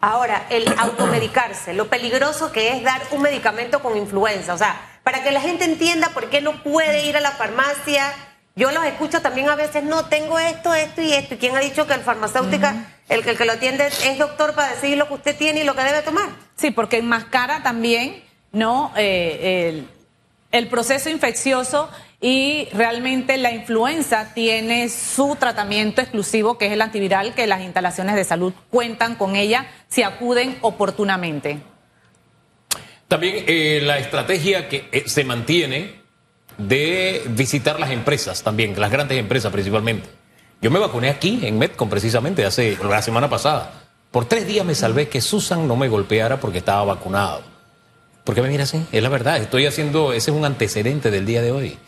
Ahora, 0.00 0.46
el 0.50 0.66
automedicarse, 0.78 1.74
lo 1.74 1.88
peligroso 1.88 2.50
que 2.50 2.76
es 2.76 2.82
dar 2.82 3.00
un 3.12 3.22
medicamento 3.22 3.80
con 3.80 3.96
influenza, 3.96 4.52
o 4.52 4.58
sea, 4.58 4.98
para 5.04 5.22
que 5.22 5.30
la 5.30 5.40
gente 5.40 5.64
entienda 5.64 6.08
por 6.08 6.28
qué 6.28 6.40
no 6.40 6.62
puede 6.62 7.06
ir 7.06 7.16
a 7.16 7.20
la 7.20 7.30
farmacia. 7.30 8.12
Yo 8.54 8.70
los 8.70 8.84
escucho 8.84 9.22
también 9.22 9.48
a 9.48 9.56
veces, 9.56 9.82
no, 9.82 10.06
tengo 10.06 10.38
esto, 10.38 10.74
esto 10.74 11.00
y 11.00 11.12
esto. 11.12 11.34
¿Y 11.34 11.38
quién 11.38 11.56
ha 11.56 11.60
dicho 11.60 11.86
que 11.86 11.94
el 11.94 12.00
farmacéutica, 12.00 12.86
el, 13.08 13.26
el 13.26 13.36
que 13.36 13.44
lo 13.46 13.52
atiende, 13.52 13.86
es 13.86 14.18
doctor 14.18 14.54
para 14.54 14.74
decir 14.74 14.98
lo 14.98 15.08
que 15.08 15.14
usted 15.14 15.36
tiene 15.36 15.60
y 15.60 15.64
lo 15.64 15.74
que 15.74 15.82
debe 15.82 16.02
tomar? 16.02 16.28
Sí, 16.56 16.70
porque 16.70 16.98
enmascara 16.98 17.62
también, 17.62 18.22
¿no? 18.52 18.92
Eh, 18.96 19.68
el, 19.70 19.88
el 20.52 20.68
proceso 20.68 21.08
infeccioso 21.08 21.90
y 22.20 22.68
realmente 22.72 23.38
la 23.38 23.52
influenza 23.52 24.32
tiene 24.34 24.90
su 24.90 25.34
tratamiento 25.36 26.02
exclusivo, 26.02 26.58
que 26.58 26.66
es 26.66 26.72
el 26.72 26.82
antiviral, 26.82 27.34
que 27.34 27.46
las 27.46 27.62
instalaciones 27.62 28.14
de 28.14 28.24
salud 28.24 28.52
cuentan 28.70 29.16
con 29.16 29.34
ella 29.34 29.66
si 29.88 30.02
acuden 30.02 30.58
oportunamente. 30.60 31.58
También 33.08 33.44
eh, 33.48 33.80
la 33.82 33.98
estrategia 33.98 34.68
que 34.68 34.88
eh, 34.92 35.04
se 35.06 35.24
mantiene 35.24 36.01
de 36.68 37.22
visitar 37.28 37.78
las 37.80 37.90
empresas 37.90 38.42
también, 38.42 38.78
las 38.80 38.90
grandes 38.90 39.18
empresas 39.18 39.52
principalmente. 39.52 40.08
Yo 40.60 40.70
me 40.70 40.78
vacuné 40.78 41.10
aquí 41.10 41.40
en 41.42 41.58
Metcon 41.58 41.88
precisamente 41.88 42.44
hace 42.44 42.78
la 42.82 43.02
semana 43.02 43.28
pasada. 43.28 43.72
Por 44.10 44.26
tres 44.26 44.46
días 44.46 44.64
me 44.64 44.74
salvé 44.74 45.08
que 45.08 45.20
Susan 45.20 45.66
no 45.66 45.74
me 45.74 45.88
golpeara 45.88 46.38
porque 46.38 46.58
estaba 46.58 46.84
vacunado. 46.84 47.42
¿Por 48.24 48.34
qué 48.34 48.42
me 48.42 48.48
mira 48.48 48.64
así? 48.64 48.86
Es 48.92 49.02
la 49.02 49.08
verdad, 49.08 49.38
estoy 49.38 49.66
haciendo, 49.66 50.12
ese 50.12 50.30
es 50.30 50.36
un 50.36 50.44
antecedente 50.44 51.10
del 51.10 51.26
día 51.26 51.42
de 51.42 51.50
hoy. 51.50 51.78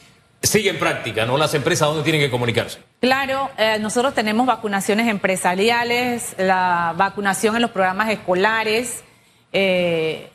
Sigue 0.42 0.70
en 0.70 0.78
práctica, 0.78 1.24
¿no? 1.24 1.38
Las 1.38 1.54
empresas, 1.54 1.88
¿dónde 1.88 2.02
tienen 2.02 2.20
que 2.20 2.30
comunicarse? 2.30 2.78
Claro, 3.00 3.50
eh, 3.56 3.78
nosotros 3.80 4.12
tenemos 4.14 4.46
vacunaciones 4.46 5.08
empresariales, 5.08 6.34
la 6.36 6.92
vacunación 6.96 7.54
en 7.56 7.62
los 7.62 7.70
programas 7.70 8.10
escolares, 8.10 9.04
eh, 9.52 10.28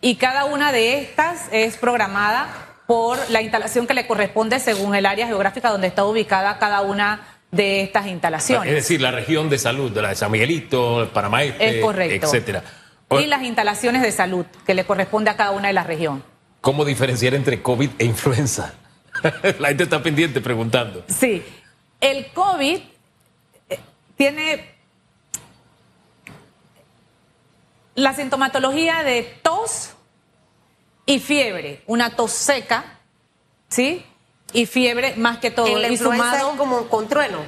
y 0.00 0.16
cada 0.16 0.44
una 0.44 0.72
de 0.72 0.98
estas 0.98 1.48
es 1.52 1.76
programada 1.76 2.65
por 2.86 3.18
la 3.30 3.42
instalación 3.42 3.86
que 3.86 3.94
le 3.94 4.06
corresponde 4.06 4.60
según 4.60 4.94
el 4.94 5.06
área 5.06 5.26
geográfica 5.26 5.70
donde 5.70 5.88
está 5.88 6.04
ubicada 6.04 6.58
cada 6.58 6.82
una 6.82 7.20
de 7.50 7.82
estas 7.82 8.06
instalaciones. 8.06 8.68
Es 8.68 8.74
decir, 8.74 9.00
la 9.00 9.10
región 9.10 9.48
de 9.48 9.58
salud, 9.58 9.90
de 9.90 10.02
la 10.02 10.10
de 10.10 10.14
San 10.14 10.30
Miguelito, 10.30 11.08
Panamá 11.12 11.42
Este, 11.42 11.78
Es 11.78 11.84
correcto. 11.84 12.26
etcétera. 12.26 12.62
y 13.10 13.26
las 13.26 13.42
instalaciones 13.42 14.02
de 14.02 14.12
salud 14.12 14.46
que 14.66 14.74
le 14.74 14.84
corresponde 14.84 15.30
a 15.30 15.36
cada 15.36 15.52
una 15.52 15.68
de 15.68 15.74
las 15.74 15.86
regiones. 15.86 16.24
¿Cómo 16.60 16.84
diferenciar 16.84 17.34
entre 17.34 17.62
COVID 17.62 17.90
e 17.98 18.04
influenza? 18.04 18.74
la 19.58 19.68
gente 19.68 19.84
está 19.84 20.02
pendiente 20.02 20.40
preguntando. 20.40 21.04
Sí, 21.08 21.42
el 22.00 22.26
COVID 22.32 22.80
eh, 23.70 23.78
tiene 24.16 24.74
la 27.94 28.14
sintomatología 28.14 29.02
de 29.02 29.22
tos 29.42 29.95
y 31.06 31.18
fiebre, 31.20 31.82
una 31.86 32.10
tos 32.16 32.32
seca, 32.32 32.84
¿sí? 33.68 34.04
Y 34.52 34.66
fiebre 34.66 35.14
más 35.16 35.38
que 35.38 35.50
todo. 35.50 35.66
La 35.78 35.88
y 35.88 35.96
sumado, 35.96 36.50
es 36.52 36.56
como 36.56 36.88
con 36.88 37.08
trueno. 37.08 37.38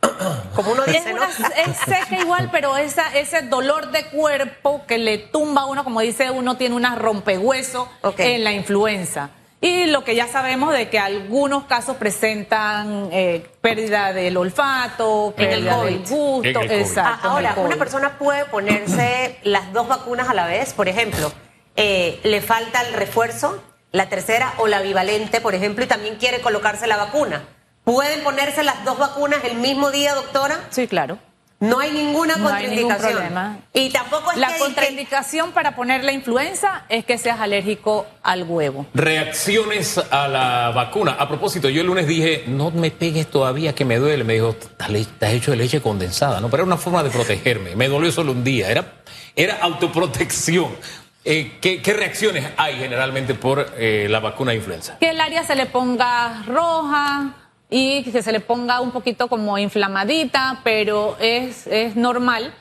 Como 0.54 0.72
uno 0.72 0.84
es, 0.84 0.92
dice, 0.92 1.12
¿no? 1.14 1.22
una- 1.22 1.48
es 1.56 1.76
seca 1.78 2.18
igual, 2.20 2.48
pero 2.52 2.76
esa, 2.76 3.14
ese 3.16 3.42
dolor 3.42 3.90
de 3.90 4.06
cuerpo 4.06 4.82
que 4.86 4.98
le 4.98 5.18
tumba 5.18 5.62
a 5.62 5.66
uno, 5.66 5.84
como 5.84 6.00
dice 6.00 6.30
uno, 6.30 6.56
tiene 6.56 6.74
una 6.74 6.94
rompehueso 6.94 7.88
Ok. 8.02 8.20
en 8.20 8.44
la 8.44 8.52
influenza. 8.52 9.30
Y 9.60 9.86
lo 9.86 10.04
que 10.04 10.14
ya 10.14 10.28
sabemos 10.28 10.72
de 10.74 10.88
que 10.90 10.98
algunos 10.98 11.64
casos 11.64 11.96
presentan 11.96 13.08
eh, 13.10 13.46
pérdida 13.62 14.12
del 14.12 14.36
olfato, 14.36 15.34
En 15.38 15.44
el 15.44 15.48
pérdida 15.50 15.82
del 15.82 15.96
COVID. 16.02 16.08
gusto, 16.10 16.48
En 16.48 16.56
el 16.56 16.68
COVID. 16.68 16.70
exacto. 16.72 17.10
Ah, 17.10 17.18
en 17.22 17.24
el 17.24 17.30
Ahora, 17.46 17.54
COVID. 17.54 17.66
una 17.66 17.76
persona 17.76 18.18
puede 18.18 18.44
ponerse 18.44 19.38
las 19.42 19.72
dos 19.72 19.88
vacunas 19.88 20.28
a 20.28 20.34
la 20.34 20.46
vez, 20.46 20.72
por 20.74 20.88
ejemplo, 20.88 21.32
eh, 21.76 22.20
le 22.24 22.40
falta 22.40 22.80
el 22.82 22.94
refuerzo, 22.94 23.62
la 23.92 24.08
tercera 24.08 24.54
o 24.58 24.66
la 24.66 24.80
bivalente, 24.82 25.40
por 25.40 25.54
ejemplo, 25.54 25.84
y 25.84 25.88
también 25.88 26.16
quiere 26.16 26.40
colocarse 26.40 26.86
la 26.86 26.96
vacuna. 26.96 27.44
¿Pueden 27.84 28.22
ponerse 28.24 28.62
las 28.64 28.84
dos 28.84 28.98
vacunas 28.98 29.44
el 29.44 29.56
mismo 29.58 29.90
día, 29.90 30.14
doctora? 30.14 30.58
Sí, 30.70 30.88
claro. 30.88 31.18
No 31.58 31.78
hay 31.78 31.90
ninguna 31.90 32.36
No 32.36 32.48
hay 32.50 32.66
ningún 32.66 32.90
contraindicación. 32.90 33.12
problema. 33.12 33.58
Y 33.72 33.88
tampoco 33.88 34.30
es 34.32 34.36
La 34.36 34.48
que- 34.48 34.54
que 34.54 34.58
contraindicación 34.58 35.52
para 35.52 35.74
poner 35.74 36.04
la 36.04 36.12
influenza 36.12 36.84
es 36.90 37.06
que 37.06 37.16
seas 37.16 37.40
alérgico 37.40 38.06
al 38.22 38.42
huevo. 38.42 38.84
Reacciones 38.92 39.96
a 40.10 40.28
la 40.28 40.70
vacuna. 40.74 41.16
A 41.18 41.26
propósito, 41.28 41.70
yo 41.70 41.80
el 41.80 41.86
lunes 41.86 42.06
dije, 42.06 42.44
no 42.46 42.70
me 42.72 42.90
pegues 42.90 43.28
todavía 43.30 43.74
que 43.74 43.86
me 43.86 43.96
duele. 43.96 44.22
Me 44.24 44.34
dijo, 44.34 44.54
estás 44.88 45.32
hecho 45.32 45.50
de 45.52 45.56
leche 45.56 45.80
condensada, 45.80 46.40
¿no? 46.40 46.50
Pero 46.50 46.64
era 46.64 46.66
una 46.66 46.76
forma 46.76 47.02
de 47.02 47.08
protegerme. 47.08 47.74
Me 47.74 47.88
dolió 47.88 48.12
solo 48.12 48.32
un 48.32 48.44
día. 48.44 48.68
Era, 48.70 48.92
era 49.34 49.56
autoprotección. 49.62 50.76
Eh, 51.28 51.58
¿qué, 51.60 51.82
qué 51.82 51.92
reacciones 51.92 52.46
hay 52.56 52.76
generalmente 52.76 53.34
por 53.34 53.72
eh, 53.76 54.06
la 54.08 54.20
vacuna 54.20 54.52
de 54.52 54.58
influenza? 54.58 54.96
que 55.00 55.10
el 55.10 55.20
área 55.20 55.42
se 55.42 55.56
le 55.56 55.66
ponga 55.66 56.44
roja 56.46 57.34
y 57.68 58.04
que 58.04 58.22
se 58.22 58.30
le 58.30 58.38
ponga 58.38 58.80
un 58.80 58.92
poquito 58.92 59.26
como 59.26 59.58
inflamadita, 59.58 60.60
pero 60.62 61.16
es, 61.18 61.66
es 61.66 61.96
normal. 61.96 62.54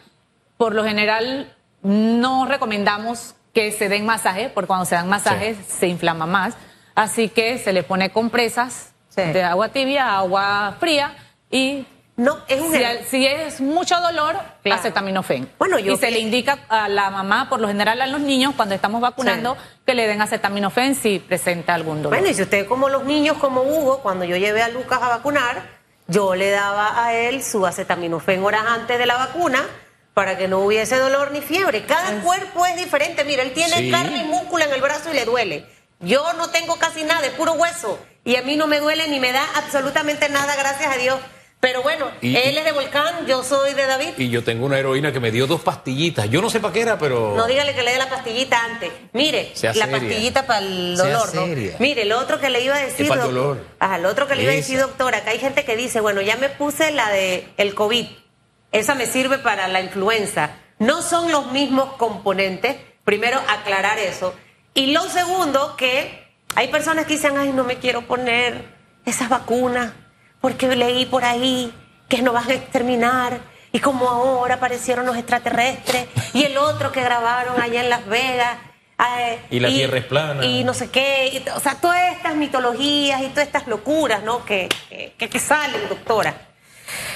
Por 0.57 0.73
lo 0.73 0.83
general, 0.83 1.53
no 1.83 2.47
recomendamos 2.47 3.35
que 3.53 3.71
se 3.71 3.87
den 3.87 4.05
masajes, 4.05 4.49
porque 4.51 4.67
cuando 4.67 4.85
se 4.85 4.95
dan 4.95 5.07
masajes 5.09 5.57
se 5.67 5.87
inflama 5.87 6.25
más. 6.25 6.55
Así 6.95 7.29
que 7.29 7.59
se 7.59 7.71
le 7.71 7.83
pone 7.83 8.09
compresas 8.09 8.91
Sí. 9.09 9.21
de 9.21 9.43
agua 9.43 9.69
tibia, 9.69 10.17
agua 10.17 10.75
fría 10.79 11.15
y 11.49 11.85
No, 12.17 12.37
es 12.47 12.61
un 12.61 12.71
si, 12.71 12.81
si 13.09 13.27
es 13.27 13.59
mucho 13.59 13.99
dolor, 13.99 14.37
Claro. 14.63 14.79
acetaminofén. 14.79 15.49
Bueno, 15.59 15.77
yo 15.79 15.93
y 15.93 15.97
se 15.97 16.05
que- 16.07 16.11
le 16.13 16.19
indica 16.19 16.59
a 16.69 16.87
la 16.87 17.09
mamá, 17.09 17.49
por 17.49 17.59
lo 17.59 17.67
general 17.67 18.01
a 18.01 18.07
los 18.07 18.21
niños, 18.21 18.53
cuando 18.55 18.73
estamos 18.73 19.01
vacunando, 19.01 19.57
que 19.85 19.93
le 19.95 20.07
den 20.07 20.21
acetaminofén 20.21 20.95
si 20.95 21.19
presenta 21.19 21.73
algún 21.73 21.97
dolor. 22.01 22.17
Bueno, 22.17 22.29
y 22.31 22.33
si 22.33 22.41
usted 22.43 22.67
como 22.67 22.87
los 22.87 23.03
niños, 23.03 23.37
como 23.37 23.63
Hugo, 23.63 23.99
cuando 23.99 24.23
yo 24.23 24.37
llevé 24.37 24.61
a 24.63 24.69
Lucas 24.69 24.99
a 25.01 25.09
vacunar, 25.09 25.63
yo 26.07 26.35
le 26.35 26.51
daba 26.51 27.03
a 27.03 27.13
él 27.13 27.43
su 27.43 27.65
acetaminofén 27.65 28.41
horas 28.43 28.63
antes 28.65 28.97
de 28.97 29.05
la 29.05 29.15
vacuna 29.17 29.61
para 30.13 30.37
que 30.37 30.47
no 30.47 30.59
hubiese 30.59 30.95
dolor 30.97 31.31
ni 31.31 31.41
fiebre. 31.41 31.83
Cada 31.85 32.21
cuerpo 32.21 32.65
es 32.65 32.77
diferente. 32.77 33.25
Mira, 33.25 33.41
él 33.43 33.51
tiene 33.51 33.75
Sí. 33.75 33.91
carne 33.91 34.19
y 34.19 34.23
músculo 34.23 34.63
en 34.63 34.71
el 34.71 34.79
brazo 34.81 35.11
y 35.11 35.15
le 35.15 35.25
duele. 35.25 35.65
Yo 35.99 36.31
no 36.33 36.49
tengo 36.49 36.77
casi 36.77 37.03
nada, 37.03 37.25
es 37.27 37.33
puro 37.33 37.53
hueso. 37.53 37.99
Y 38.23 38.37
a 38.37 38.41
mí 38.41 38.55
no 38.55 38.67
me 38.67 38.79
duele 38.79 39.09
ni 39.09 39.19
me 39.19 39.33
da 39.33 39.43
absolutamente 39.55 40.29
nada, 40.29 40.55
gracias 40.55 40.93
a 40.93 40.97
Dios. 40.97 41.19
Pero 41.65 41.81
bueno, 41.81 42.11
Y- 42.21 42.35
él 42.35 42.55
es 42.59 42.63
de 42.63 42.71
Volcán, 42.73 43.25
yo 43.25 43.43
soy 43.43 43.73
de 43.73 43.87
David. 43.87 44.09
Y 44.19 44.29
yo 44.29 44.43
tengo 44.43 44.67
una 44.67 44.77
heroína 44.77 45.11
que 45.11 45.19
me 45.19 45.31
dio 45.31 45.47
dos 45.47 45.61
pastillitas. 45.61 46.29
Yo 46.29 46.39
no 46.39 46.51
sé 46.51 46.59
para 46.59 46.71
qué 46.71 46.81
era, 46.81 46.99
pero... 46.99 47.33
No 47.35 47.47
dígale 47.47 47.73
que 47.73 47.81
le 47.81 47.91
dé 47.91 47.97
la 47.97 48.07
pastillita 48.07 48.63
antes. 48.63 48.91
Mire, 49.13 49.49
Sea 49.55 49.73
la 49.73 49.85
seria. 49.85 49.97
pastillita 49.99 50.45
para 50.45 50.59
el 50.59 50.95
Sea 50.95 51.05
dolor, 51.07 51.33
¿no? 51.33 51.45
seria. 51.47 51.75
Mire, 51.79 52.05
lo 52.05 52.19
otro 52.19 52.39
que 52.39 52.51
le 52.51 52.61
iba 52.63 52.75
a 52.75 52.85
decir. 52.85 53.07
Para 53.07 53.21
el 53.23 53.29
dolor. 53.33 53.65
Ajá, 53.79 53.97
lo 53.97 54.09
otro 54.09 54.27
que 54.27 54.35
le 54.35 54.43
iba 54.43 54.51
a 54.51 54.55
decir, 54.55 54.77
doctora, 54.79 55.23
que 55.23 55.31
hay 55.31 55.39
gente 55.39 55.65
que 55.65 55.75
dice, 55.75 56.01
bueno, 56.01 56.21
ya 56.21 56.35
me 56.35 56.49
puse 56.49 56.91
la 56.91 57.09
de 57.09 57.47
el 57.57 57.73
COVID. 57.73 58.05
Esa 58.71 58.93
me 58.93 59.07
sirve 59.07 59.39
para 59.39 59.67
la 59.67 59.81
influenza. 59.81 60.57
No 60.77 61.01
son 61.01 61.31
los 61.31 61.51
mismos 61.51 61.93
componentes. 61.97 62.75
Primero, 63.05 63.39
aclarar 63.49 63.97
eso. 63.97 64.35
Y 64.75 64.91
lo 64.93 65.09
segundo, 65.09 65.75
que 65.77 66.27
hay 66.53 66.67
personas 66.67 67.07
que 67.07 67.13
dicen, 67.13 67.39
ay, 67.39 67.53
no 67.53 67.63
me 67.63 67.77
quiero 67.79 68.03
poner 68.03 68.65
esas 69.03 69.29
vacunas 69.29 69.93
porque 70.45 70.75
leí 70.75 71.07
por 71.07 71.25
ahí 71.25 71.73
que 72.07 72.21
nos 72.21 72.35
van 72.35 72.47
a 72.51 72.53
exterminar. 72.53 73.39
Y 73.71 73.79
como 73.79 74.07
ahora 74.07 74.55
aparecieron 74.55 75.03
los 75.07 75.17
extraterrestres 75.17 76.05
y 76.35 76.43
el 76.43 76.55
otro 76.59 76.91
que 76.91 77.01
grabaron 77.01 77.59
allá 77.59 77.81
en 77.81 77.89
Las 77.89 78.05
Vegas. 78.05 78.55
eh, 79.17 79.39
Y 79.49 79.59
la 79.59 79.69
Tierra 79.69 79.97
es 79.97 80.05
plana. 80.05 80.45
Y 80.45 80.63
no 80.63 80.75
sé 80.75 80.91
qué. 80.91 81.29
y- 81.43 81.49
o 81.49 81.59
sea, 81.59 81.73
todas 81.81 82.15
estas 82.15 82.35
mitologías 82.35 83.21
y 83.23 83.29
todas 83.29 83.47
estas 83.47 83.65
locuras, 83.65 84.21
¿no? 84.21 84.45
Que, 84.45 84.69
que, 85.17 85.27
que 85.29 85.39
salen, 85.39 85.81
doctora. 85.89 86.35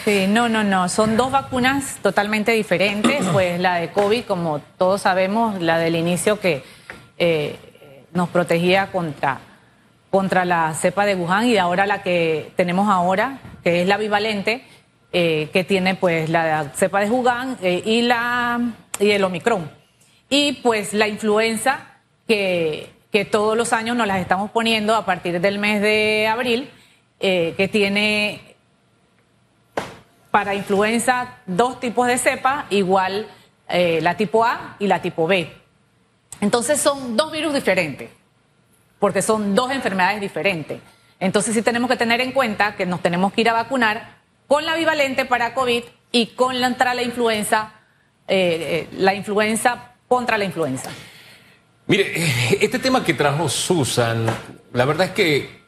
Sí, 0.05 0.25
no, 0.27 0.49
no, 0.49 0.63
no. 0.63 0.89
Son 0.89 1.15
dos 1.15 1.29
vacunas 1.31 1.97
totalmente 2.01 2.51
diferentes. 2.53 3.23
Pues 3.31 3.59
la 3.59 3.75
de 3.75 3.91
COVID, 3.91 4.23
como 4.25 4.57
todos 4.79 5.01
sabemos, 5.03 5.61
la 5.61 5.77
del 5.77 5.95
inicio 5.95 6.39
que 6.39 6.63
eh, 7.19 7.59
nos 8.11 8.27
protegía 8.29 8.91
contra, 8.91 9.39
contra 10.09 10.45
la 10.45 10.73
cepa 10.73 11.05
de 11.05 11.15
Wuhan 11.15 11.47
y 11.47 11.57
ahora 11.57 11.85
la 11.85 12.01
que 12.01 12.51
tenemos 12.55 12.89
ahora, 12.89 13.39
que 13.63 13.81
es 13.81 13.87
la 13.87 13.97
bivalente, 13.97 14.63
eh, 15.11 15.49
que 15.53 15.63
tiene 15.63 15.95
pues 15.95 16.29
la 16.29 16.71
cepa 16.75 16.99
de 16.99 17.09
Wuhan 17.09 17.57
eh, 17.61 17.81
y, 17.85 18.01
la, 18.01 18.59
y 18.99 19.11
el 19.11 19.23
Omicron. 19.23 19.71
Y 20.29 20.53
pues 20.63 20.93
la 20.93 21.07
influenza 21.07 22.01
que, 22.27 22.91
que 23.11 23.25
todos 23.25 23.57
los 23.57 23.73
años 23.73 23.95
nos 23.95 24.07
las 24.07 24.19
estamos 24.19 24.51
poniendo 24.51 24.95
a 24.95 25.05
partir 25.05 25.39
del 25.41 25.57
mes 25.59 25.81
de 25.81 26.27
abril, 26.27 26.69
eh, 27.19 27.53
que 27.57 27.67
tiene 27.67 28.55
para 30.31 30.53
influenza 30.53 31.39
dos 31.47 31.79
tipos 31.79 32.07
de 32.07 32.17
cepa, 32.17 32.67
igual 32.69 33.27
la 33.67 34.17
tipo 34.17 34.45
A 34.45 34.77
y 34.79 34.87
la 34.87 34.99
tipo 34.99 35.27
B. 35.27 35.51
Entonces 36.41 36.79
son 36.79 37.15
dos 37.15 37.31
virus 37.31 37.53
diferentes, 37.53 38.09
porque 38.99 39.21
son 39.21 39.55
dos 39.55 39.71
enfermedades 39.71 40.21
diferentes. 40.21 40.79
Entonces 41.19 41.53
sí 41.53 41.61
tenemos 41.61 41.89
que 41.89 41.97
tener 41.97 42.21
en 42.21 42.31
cuenta 42.31 42.75
que 42.75 42.85
nos 42.85 43.01
tenemos 43.01 43.33
que 43.33 43.41
ir 43.41 43.49
a 43.49 43.53
vacunar 43.53 44.17
con 44.47 44.65
la 44.65 44.75
bivalente 44.75 45.25
para 45.25 45.53
COVID 45.53 45.83
y 46.11 46.27
con 46.27 46.59
la, 46.59 46.67
contra 46.69 46.93
la 46.93 47.03
influenza, 47.03 47.73
eh, 48.27 48.87
eh, 48.91 48.95
la 48.97 49.13
influenza 49.13 49.93
contra 50.07 50.37
la 50.37 50.45
influenza. 50.45 50.89
Mire, 51.87 52.13
este 52.61 52.79
tema 52.79 53.03
que 53.03 53.13
trajo 53.13 53.49
Susan, 53.49 54.25
la 54.73 54.85
verdad 54.85 55.07
es 55.07 55.13
que 55.13 55.59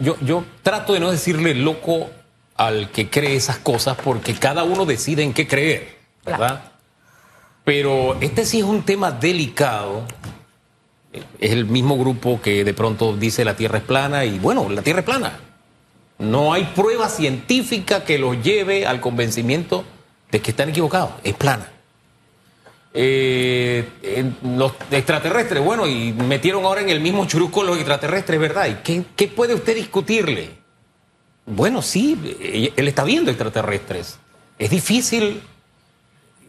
yo, 0.00 0.16
yo 0.20 0.44
trato 0.62 0.92
de 0.92 1.00
no 1.00 1.10
decirle 1.10 1.54
loco 1.54 2.10
al 2.56 2.90
que 2.90 3.08
cree 3.08 3.36
esas 3.36 3.58
cosas 3.58 3.96
porque 4.02 4.34
cada 4.34 4.64
uno 4.64 4.84
decide 4.84 5.22
en 5.22 5.32
qué 5.32 5.46
creer, 5.46 5.96
¿verdad? 6.24 6.72
Pero 7.64 8.16
este 8.20 8.44
sí 8.44 8.58
es 8.58 8.64
un 8.64 8.82
tema 8.82 9.12
delicado. 9.12 10.04
Es 11.38 11.52
el 11.52 11.66
mismo 11.66 11.98
grupo 11.98 12.40
que 12.40 12.64
de 12.64 12.74
pronto 12.74 13.16
dice 13.16 13.44
la 13.44 13.56
Tierra 13.56 13.78
es 13.78 13.84
plana 13.84 14.24
y 14.24 14.38
bueno, 14.38 14.68
la 14.68 14.82
Tierra 14.82 15.00
es 15.00 15.04
plana. 15.04 15.40
No 16.18 16.52
hay 16.52 16.64
prueba 16.74 17.08
científica 17.08 18.04
que 18.04 18.18
los 18.18 18.42
lleve 18.42 18.86
al 18.86 19.00
convencimiento 19.00 19.84
de 20.30 20.40
que 20.40 20.50
están 20.50 20.70
equivocados. 20.70 21.10
Es 21.22 21.34
plana. 21.34 21.70
Eh, 22.92 23.86
los 24.42 24.72
extraterrestres, 24.90 25.62
bueno, 25.62 25.86
y 25.86 26.12
metieron 26.12 26.64
ahora 26.64 26.80
en 26.80 26.88
el 26.88 27.00
mismo 27.00 27.26
churusco 27.26 27.62
los 27.62 27.76
extraterrestres, 27.76 28.40
¿verdad? 28.40 28.66
¿Y 28.66 28.74
qué, 28.82 29.04
qué 29.14 29.28
puede 29.28 29.54
usted 29.54 29.76
discutirle? 29.76 30.50
Bueno, 31.46 31.80
sí, 31.80 32.72
él 32.76 32.88
está 32.88 33.04
viendo 33.04 33.30
extraterrestres. 33.30 34.18
Es 34.58 34.70
difícil 34.70 35.40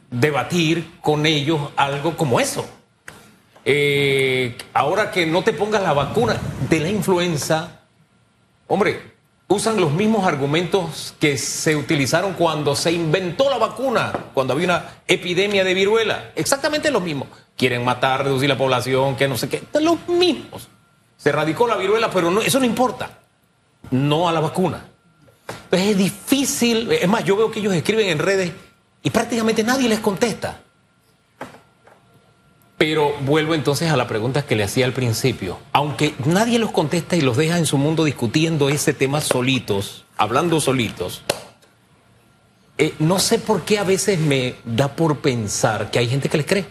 debatir 0.10 0.90
con 1.02 1.26
ellos 1.26 1.60
algo 1.76 2.18
como 2.18 2.40
eso. 2.40 2.68
Eh, 3.66 4.58
ahora 4.74 5.12
que 5.12 5.26
no 5.26 5.44
te 5.44 5.54
pongas 5.54 5.82
la 5.82 5.94
vacuna 5.94 6.38
de 6.70 6.80
la 6.80 6.90
influenza, 6.90 7.82
hombre, 8.68 9.14
usan 9.48 9.82
los 9.82 9.92
mismos 9.92 10.26
argumentos 10.26 11.16
que 11.20 11.38
se 11.38 11.76
utilizaron 11.76 12.34
cuando 12.34 12.76
se 12.76 12.92
inventó 12.92 13.50
la 13.50 13.58
vacuna, 13.58 14.14
cuando 14.34 14.54
había 14.54 14.66
una 14.66 14.86
epidemia 15.08 15.64
de 15.64 15.74
viruela. 15.74 16.32
Exactamente 16.36 16.92
lo 16.92 17.02
mismo. 17.02 17.28
Quieren 17.58 17.84
matar, 17.84 18.24
reducir 18.24 18.48
la 18.48 18.58
población, 18.58 19.16
que 19.16 19.28
no 19.28 19.38
sé 19.38 19.50
qué. 19.50 19.64
Los 19.82 20.08
mismos. 20.08 20.70
Se 21.18 21.30
erradicó 21.30 21.68
la 21.68 21.76
viruela, 21.76 22.10
pero 22.10 22.42
eso 22.42 22.60
no 22.60 22.66
importa. 22.66 23.20
No 23.92 24.30
a 24.30 24.32
la 24.32 24.40
vacuna. 24.40 24.86
Entonces 25.66 25.90
es 25.90 25.98
difícil. 25.98 26.92
Es 26.92 27.08
más, 27.08 27.24
yo 27.24 27.36
veo 27.36 27.52
que 27.52 27.60
ellos 27.60 27.74
escriben 27.74 28.08
en 28.08 28.20
redes 28.20 28.52
y 29.02 29.10
prácticamente 29.10 29.64
nadie 29.64 29.90
les 29.90 30.00
contesta. 30.00 30.62
Pero 32.80 33.14
vuelvo 33.26 33.56
entonces 33.56 33.92
a 33.92 33.98
la 33.98 34.08
pregunta 34.08 34.46
que 34.46 34.56
le 34.56 34.64
hacía 34.64 34.86
al 34.86 34.94
principio. 34.94 35.60
Aunque 35.74 36.16
nadie 36.26 36.60
los 36.60 36.72
contesta 36.72 37.18
y 37.18 37.22
los 37.22 37.36
deja 37.36 37.58
en 37.58 37.66
su 37.66 37.78
mundo 37.78 38.06
discutiendo 38.06 38.70
ese 38.70 38.94
tema 38.94 39.20
solitos, 39.20 40.06
hablando 40.16 40.62
solitos, 40.62 41.22
eh, 42.78 42.94
no 43.00 43.20
sé 43.20 43.38
por 43.38 43.64
qué 43.64 43.80
a 43.80 43.84
veces 43.84 44.18
me 44.18 44.56
da 44.64 44.96
por 44.96 45.18
pensar 45.18 45.92
que 45.92 46.00
hay 46.00 46.08
gente 46.08 46.30
que 46.30 46.38
les 46.38 46.46
cree. 46.46 46.66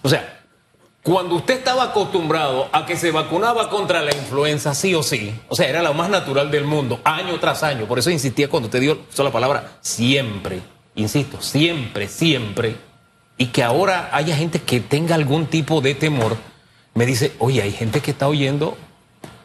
O 0.00 0.08
sea, 0.08 0.40
cuando 1.02 1.34
usted 1.34 1.58
estaba 1.58 1.84
acostumbrado 1.84 2.70
a 2.72 2.86
que 2.86 2.96
se 2.96 3.10
vacunaba 3.10 3.68
contra 3.68 4.00
la 4.00 4.16
influenza 4.16 4.74
sí 4.74 4.94
o 4.94 5.02
sí, 5.02 5.38
o 5.48 5.54
sea, 5.54 5.68
era 5.68 5.82
lo 5.82 5.92
más 5.92 6.08
natural 6.08 6.50
del 6.50 6.64
mundo, 6.64 6.98
año 7.04 7.38
tras 7.38 7.62
año, 7.62 7.84
por 7.84 7.98
eso 7.98 8.08
insistía 8.08 8.48
cuando 8.48 8.70
te 8.70 8.80
dio 8.80 8.98
la 9.18 9.30
palabra 9.30 9.72
siempre, 9.82 10.62
insisto, 10.94 11.42
siempre, 11.42 12.08
siempre 12.08 12.89
y 13.40 13.46
que 13.46 13.62
ahora 13.62 14.10
haya 14.12 14.36
gente 14.36 14.60
que 14.60 14.80
tenga 14.80 15.14
algún 15.14 15.46
tipo 15.46 15.80
de 15.80 15.94
temor, 15.94 16.36
me 16.92 17.06
dice, 17.06 17.32
oye, 17.38 17.62
hay 17.62 17.72
gente 17.72 18.00
que 18.00 18.10
está 18.10 18.28
oyendo 18.28 18.76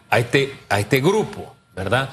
a 0.09 0.19
este, 0.19 0.53
a 0.67 0.81
este 0.81 0.99
grupo, 0.99 1.55
¿verdad? 1.73 2.09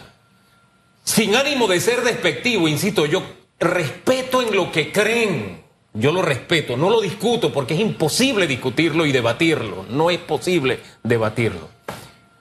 Sin 1.02 1.34
ánimo 1.34 1.66
de 1.66 1.80
ser 1.80 2.02
despectivo, 2.02 2.68
insisto, 2.68 3.04
yo 3.04 3.24
respeto 3.58 4.42
en 4.42 4.54
lo 4.54 4.70
que 4.70 4.92
creen, 4.92 5.60
yo 5.92 6.12
lo 6.12 6.22
respeto, 6.22 6.76
no 6.76 6.88
lo 6.88 7.00
discuto 7.00 7.52
porque 7.52 7.74
es 7.74 7.80
imposible 7.80 8.46
discutirlo 8.46 9.04
y 9.04 9.10
debatirlo, 9.10 9.84
no 9.90 10.08
es 10.10 10.18
posible 10.18 10.78
debatirlo. 11.02 11.68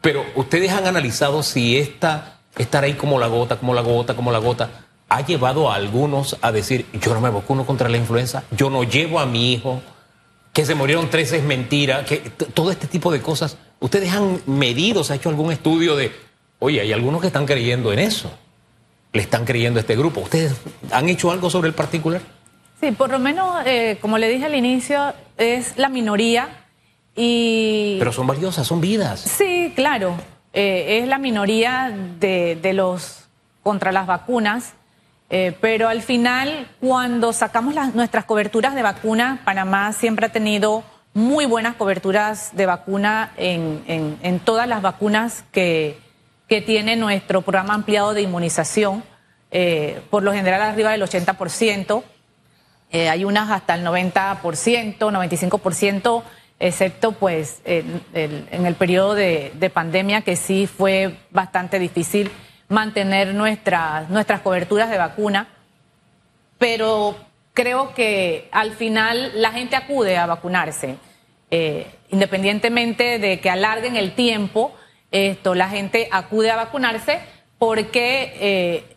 Pero 0.02 0.24
ustedes 0.36 0.72
han 0.72 0.86
analizado 0.86 1.42
si 1.42 1.80
esta, 1.80 2.42
estar 2.60 2.84
ahí 2.84 2.94
como 2.94 3.18
la 3.18 3.26
gota, 3.26 3.58
como 3.58 3.74
la 3.74 3.82
gota, 3.82 4.16
como 4.16 4.32
la 4.32 4.38
gota, 4.38 4.86
ha 5.12 5.26
llevado 5.26 5.70
a 5.70 5.76
algunos 5.76 6.38
a 6.42 6.54
decir, 6.54 6.86
yo 6.94 7.14
no 7.14 7.20
me 7.20 7.30
vacuno 7.30 7.66
contra 7.66 7.90
la 7.90 7.98
influenza, 7.98 8.46
yo 8.52 8.70
no 8.70 8.86
llevo 8.86 9.20
a 9.20 9.26
mi 9.26 9.52
hijo, 9.52 9.82
que 10.54 10.66
se 10.66 10.74
murieron 10.74 11.10
tres 11.10 11.34
es 11.34 11.44
mentira, 11.44 12.06
que 12.06 12.20
todo 12.54 12.72
este 12.72 12.88
tipo 12.88 13.12
de 13.12 13.22
cosas. 13.22 13.58
¿Ustedes 13.82 14.14
han 14.14 14.42
medido, 14.46 15.04
se 15.04 15.12
ha 15.12 15.16
hecho 15.18 15.28
algún 15.28 15.52
estudio 15.52 15.98
de, 15.98 16.14
oye, 16.60 16.80
hay 16.80 16.94
algunos 16.94 17.20
que 17.20 17.28
están 17.28 17.46
creyendo 17.46 17.92
en 17.92 18.00
eso? 18.00 18.32
¿Le 19.12 19.22
están 19.22 19.44
creyendo 19.44 19.80
a 19.80 19.82
este 19.82 19.98
grupo? 19.98 20.22
¿Ustedes 20.22 20.56
han 20.92 21.10
hecho 21.10 21.30
algo 21.30 21.50
sobre 21.50 21.68
el 21.68 21.74
particular? 21.74 22.22
Sí, 22.80 22.94
por 22.94 23.10
lo 23.10 23.20
menos, 23.20 23.66
eh, 23.66 23.98
como 24.00 24.18
le 24.18 24.30
dije 24.30 24.46
al 24.46 24.56
inicio, 24.56 25.14
es 25.38 25.78
la 25.78 25.90
minoría 25.90 26.68
y... 27.18 27.98
Pero 28.00 28.14
son 28.14 28.28
valiosas, 28.28 28.66
son 28.66 28.80
vidas. 28.80 29.20
Sí, 29.20 29.74
claro. 29.76 30.16
Eh, 30.54 31.00
es 31.02 31.10
la 31.10 31.18
minoría 31.18 31.94
de, 32.18 32.58
de 32.62 32.72
los 32.72 33.26
contra 33.62 33.92
las 33.92 34.08
vacunas 34.08 34.76
eh, 35.34 35.56
pero 35.62 35.88
al 35.88 36.02
final, 36.02 36.68
cuando 36.82 37.32
sacamos 37.32 37.74
las, 37.74 37.96
nuestras 37.96 38.26
coberturas 38.26 38.76
de 38.76 38.82
vacuna, 38.82 39.40
Panamá 39.46 39.94
siempre 39.94 40.26
ha 40.26 40.30
tenido 40.30 40.84
muy 41.14 41.46
buenas 41.46 41.76
coberturas 41.76 42.54
de 42.54 42.66
vacuna 42.66 43.32
en, 43.38 43.82
en, 44.22 44.40
todas 44.42 44.68
las 44.68 44.82
vacunas 44.82 45.46
que, 45.54 45.98
tiene 46.66 46.98
nuestro 46.98 47.44
programa 47.44 47.74
ampliado 47.74 48.14
de 48.14 48.24
inmunización, 48.24 49.06
eh, 49.52 50.02
por 50.10 50.22
lo 50.22 50.34
general 50.34 50.62
arriba 50.62 50.92
del 50.92 51.02
80%. 51.02 52.04
Eh, 52.92 53.08
hay 53.08 53.24
unas 53.24 53.50
hasta 53.52 53.76
el 53.76 53.86
90%, 53.86 54.98
95%, 54.98 56.24
excepto 56.60 57.14
pues 57.14 57.62
en, 57.64 58.02
el 58.52 58.76
periodo 58.76 59.16
de 59.16 59.72
pandemia 59.74 60.24
que 60.24 60.36
sí 60.36 60.68
fue 60.68 61.16
bastante 61.32 61.80
difícil 61.80 62.30
mantener 62.72 63.36
nuestras, 63.36 64.10
nuestras 64.10 64.42
coberturas 64.42 64.90
de 64.90 64.98
vacuna, 64.98 65.48
pero 66.58 67.18
creo 67.54 67.94
que 67.94 68.48
al 68.52 68.72
final 68.72 69.32
la 69.36 69.52
gente 69.52 69.76
acude 69.76 70.18
a 70.18 70.26
vacunarse, 70.26 70.96
eh, 71.52 71.86
independientemente 72.10 73.20
de 73.20 73.42
que 73.42 73.50
alarguen 73.50 73.98
el 73.98 74.14
tiempo, 74.16 74.74
esto, 75.12 75.54
la 75.54 75.68
gente 75.68 76.08
acude 76.12 76.50
a 76.50 76.56
vacunarse 76.56 77.20
porque 77.60 78.34
eh, 78.40 78.96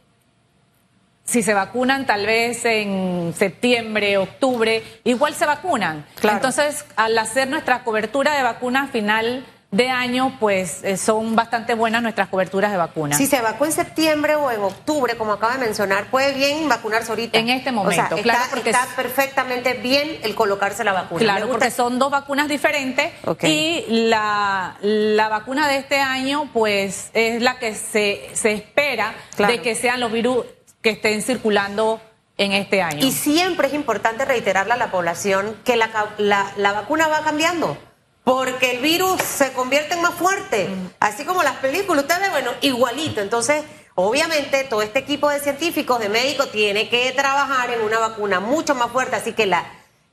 si 1.24 1.42
se 1.42 1.52
vacunan 1.52 2.06
tal 2.06 2.26
vez 2.26 2.64
en 2.64 3.34
septiembre, 3.36 4.18
octubre, 4.18 4.84
igual 5.02 5.34
se 5.34 5.46
vacunan. 5.46 6.06
Entonces, 6.22 6.86
al 6.94 7.18
hacer 7.18 7.48
nuestra 7.48 7.82
cobertura 7.82 8.36
de 8.36 8.44
vacuna 8.44 8.86
final 8.86 9.44
de 9.74 9.90
año, 9.90 10.36
pues 10.38 10.84
eh, 10.84 10.96
son 10.96 11.34
bastante 11.34 11.74
buenas 11.74 12.00
nuestras 12.00 12.28
coberturas 12.28 12.70
de 12.70 12.76
vacunas. 12.76 13.18
Si 13.18 13.26
se 13.26 13.40
vacuna 13.40 13.70
en 13.70 13.76
septiembre 13.76 14.36
o 14.36 14.50
en 14.50 14.60
octubre, 14.60 15.16
como 15.16 15.32
acaba 15.32 15.54
de 15.54 15.58
mencionar, 15.58 16.06
puede 16.06 16.32
bien 16.32 16.68
vacunarse 16.68 17.10
ahorita. 17.10 17.36
En 17.36 17.48
este 17.48 17.72
momento, 17.72 18.16
claro, 18.22 18.44
está, 18.44 18.50
porque 18.50 18.70
está 18.70 18.86
perfectamente 18.94 19.74
bien 19.74 20.18
el 20.22 20.36
colocarse 20.36 20.84
la 20.84 20.92
vacuna. 20.92 21.20
Claro, 21.20 21.48
porque 21.48 21.72
son 21.72 21.98
dos 21.98 22.12
vacunas 22.12 22.46
diferentes 22.46 23.12
y 23.42 23.84
la, 23.88 24.76
la, 24.80 25.28
vacuna 25.28 25.66
de 25.66 25.78
este 25.78 25.98
año, 25.98 26.48
pues 26.52 27.10
es 27.12 27.42
la 27.42 27.58
que 27.58 27.74
se, 27.74 28.30
se 28.32 28.52
espera 28.52 29.14
de 29.38 29.60
que 29.60 29.74
sean 29.74 29.98
los 29.98 30.12
virus 30.12 30.44
que 30.82 30.90
estén 30.90 31.20
circulando 31.22 32.00
en 32.38 32.52
este 32.52 32.80
año. 32.80 33.04
Y 33.04 33.10
siempre 33.10 33.66
es 33.66 33.74
importante 33.74 34.24
reiterarle 34.24 34.74
a 34.74 34.76
la 34.76 34.92
población 34.92 35.56
que 35.64 35.74
la, 35.76 35.90
la, 36.18 36.52
la 36.56 36.72
vacuna 36.72 37.08
va 37.08 37.22
cambiando 37.24 37.76
porque 38.24 38.72
el 38.72 38.78
virus 38.82 39.22
se 39.22 39.52
convierte 39.52 39.94
en 39.94 40.00
más 40.02 40.14
fuerte, 40.14 40.68
así 40.98 41.24
como 41.24 41.42
las 41.42 41.56
películas, 41.56 42.04
ustedes 42.04 42.30
bueno, 42.30 42.52
igualito. 42.62 43.20
Entonces, 43.20 43.62
obviamente, 43.94 44.64
todo 44.64 44.80
este 44.80 45.00
equipo 45.00 45.28
de 45.28 45.40
científicos, 45.40 46.00
de 46.00 46.08
médicos, 46.08 46.50
tiene 46.50 46.88
que 46.88 47.12
trabajar 47.12 47.70
en 47.70 47.82
una 47.82 47.98
vacuna 47.98 48.40
mucho 48.40 48.74
más 48.74 48.90
fuerte, 48.90 49.16
así 49.16 49.34
que 49.34 49.44
la 49.44 49.64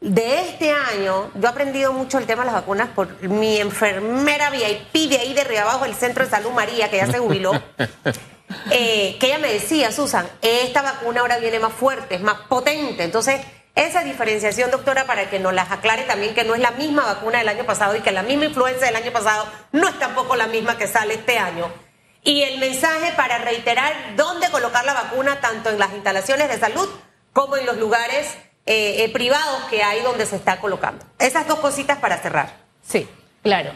de 0.02 0.42
este 0.42 0.72
año, 0.72 1.32
yo 1.36 1.48
he 1.48 1.48
aprendido 1.48 1.94
mucho 1.94 2.18
el 2.18 2.26
tema 2.26 2.42
de 2.42 2.48
las 2.48 2.56
vacunas 2.56 2.90
por 2.90 3.22
mi 3.22 3.58
enfermera 3.58 4.50
VIP 4.50 5.10
de 5.10 5.20
ahí 5.20 5.34
de 5.34 5.42
arriba 5.42 5.62
abajo, 5.62 5.86
el 5.86 5.96
Centro 5.96 6.26
de 6.26 6.32
Salud 6.32 6.52
María, 6.52 6.90
que 6.90 6.98
ya 6.98 7.06
se 7.06 7.20
jubiló, 7.20 7.54
eh, 8.72 9.16
que 9.20 9.28
ella 9.28 9.38
me 9.38 9.54
decía, 9.54 9.92
Susan, 9.92 10.28
esta 10.42 10.82
vacuna 10.82 11.22
ahora 11.22 11.38
viene 11.38 11.60
más 11.60 11.72
fuerte, 11.72 12.16
es 12.16 12.22
más 12.22 12.40
potente, 12.50 13.04
entonces 13.04 13.40
esa 13.86 14.04
diferenciación, 14.04 14.72
doctora, 14.72 15.06
para 15.06 15.30
que 15.30 15.40
nos 15.40 15.54
las 15.54 15.72
aclare 15.72 16.04
también 16.04 16.34
que 16.34 16.44
no 16.44 16.56
es 16.56 16.62
la 16.62 16.72
misma 16.72 17.06
vacuna 17.06 17.40
del 17.40 17.50
año 17.50 17.66
pasado 17.66 17.96
y 17.96 18.02
que 18.02 18.12
la 18.12 18.24
misma 18.24 18.46
influenza 18.46 18.86
del 18.86 18.96
año 18.96 19.12
pasado 19.12 19.46
no 19.72 19.88
es 19.88 19.98
tampoco 20.00 20.36
la 20.36 20.48
misma 20.48 20.78
que 20.78 20.88
sale 20.88 21.16
este 21.16 21.38
año. 21.38 21.72
Y 22.24 22.44
el 22.44 22.60
mensaje 22.60 23.14
para 23.16 23.40
reiterar 23.40 24.16
dónde 24.16 24.50
colocar 24.50 24.86
la 24.86 24.94
vacuna, 24.94 25.40
tanto 25.42 25.70
en 25.70 25.80
las 25.80 25.92
instalaciones 25.94 26.50
de 26.50 26.60
salud 26.60 26.88
como 27.34 27.58
en 27.58 27.66
los 27.66 27.78
lugares 27.78 28.38
eh, 28.66 29.04
eh, 29.04 29.10
privados 29.10 29.64
que 29.70 29.82
hay 29.82 30.02
donde 30.02 30.26
se 30.26 30.36
está 30.36 30.60
colocando. 30.60 31.04
Esas 31.18 31.48
dos 31.48 31.60
cositas 31.60 31.98
para 31.98 32.18
cerrar. 32.18 32.54
Sí, 32.84 33.08
claro. 33.42 33.72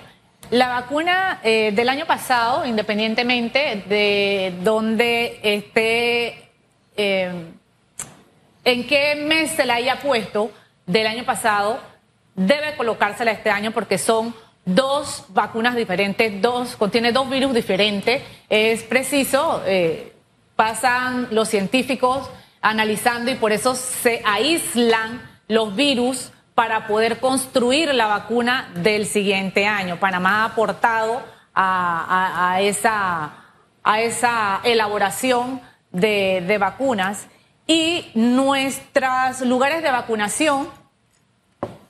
La 0.52 0.68
vacuna 0.68 1.40
eh, 1.44 1.72
del 1.74 1.90
año 1.90 2.06
pasado, 2.06 2.66
independientemente 2.66 3.84
de 3.88 4.54
dónde 4.62 5.40
esté, 5.42 6.52
en 8.66 8.88
qué 8.88 9.16
mes 9.16 9.52
se 9.52 9.66
la 9.66 9.76
haya 9.76 10.02
puesto 10.02 10.52
del 10.86 11.08
año 11.08 11.24
pasado, 11.24 11.80
debe 12.36 12.76
colocársela 12.76 13.32
este 13.32 13.52
año 13.52 13.72
porque 13.72 13.98
son 13.98 14.36
dos 14.66 15.26
vacunas 15.30 15.76
diferentes, 15.76 16.42
dos, 16.42 16.76
contiene 16.76 17.12
dos 17.12 17.30
virus 17.30 17.54
diferentes. 17.54 18.24
Es 18.50 18.84
preciso, 18.84 19.62
eh, 19.66 20.14
pasan 20.56 21.28
los 21.32 21.48
científicos 21.48 22.30
analizando 22.62 23.30
y 23.30 23.36
por 23.36 23.52
eso 23.52 23.76
se 23.76 24.22
aíslan 24.26 25.22
los 25.48 25.76
virus 25.76 26.32
para 26.56 26.88
poder 26.88 27.20
construir 27.20 27.94
la 27.94 28.08
vacuna 28.08 28.72
del 28.76 29.06
siguiente 29.06 29.68
año. 29.68 30.00
Panamá 30.00 30.42
ha 30.42 30.46
aportado 30.46 31.22
a, 31.54 32.58
esa, 32.62 33.34
a 33.84 34.02
esa 34.02 34.62
elaboración 34.64 35.62
de, 35.92 36.44
de 36.46 36.58
vacunas 36.58 37.28
y 37.68 38.12
nuestros 38.14 39.42
lugares 39.42 39.82
de 39.82 39.92
vacunación, 39.92 40.70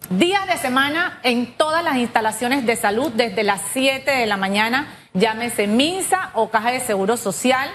días 0.09 0.47
de 0.47 0.57
semana 0.57 1.19
en 1.23 1.53
todas 1.57 1.83
las 1.83 1.97
instalaciones 1.97 2.65
de 2.65 2.75
salud 2.75 3.11
desde 3.13 3.43
las 3.43 3.61
7 3.73 4.09
de 4.09 4.25
la 4.25 4.37
mañana, 4.37 4.87
llámese 5.13 5.67
MINSA 5.67 6.31
o 6.33 6.49
Caja 6.49 6.71
de 6.71 6.79
Seguro 6.79 7.17
Social, 7.17 7.69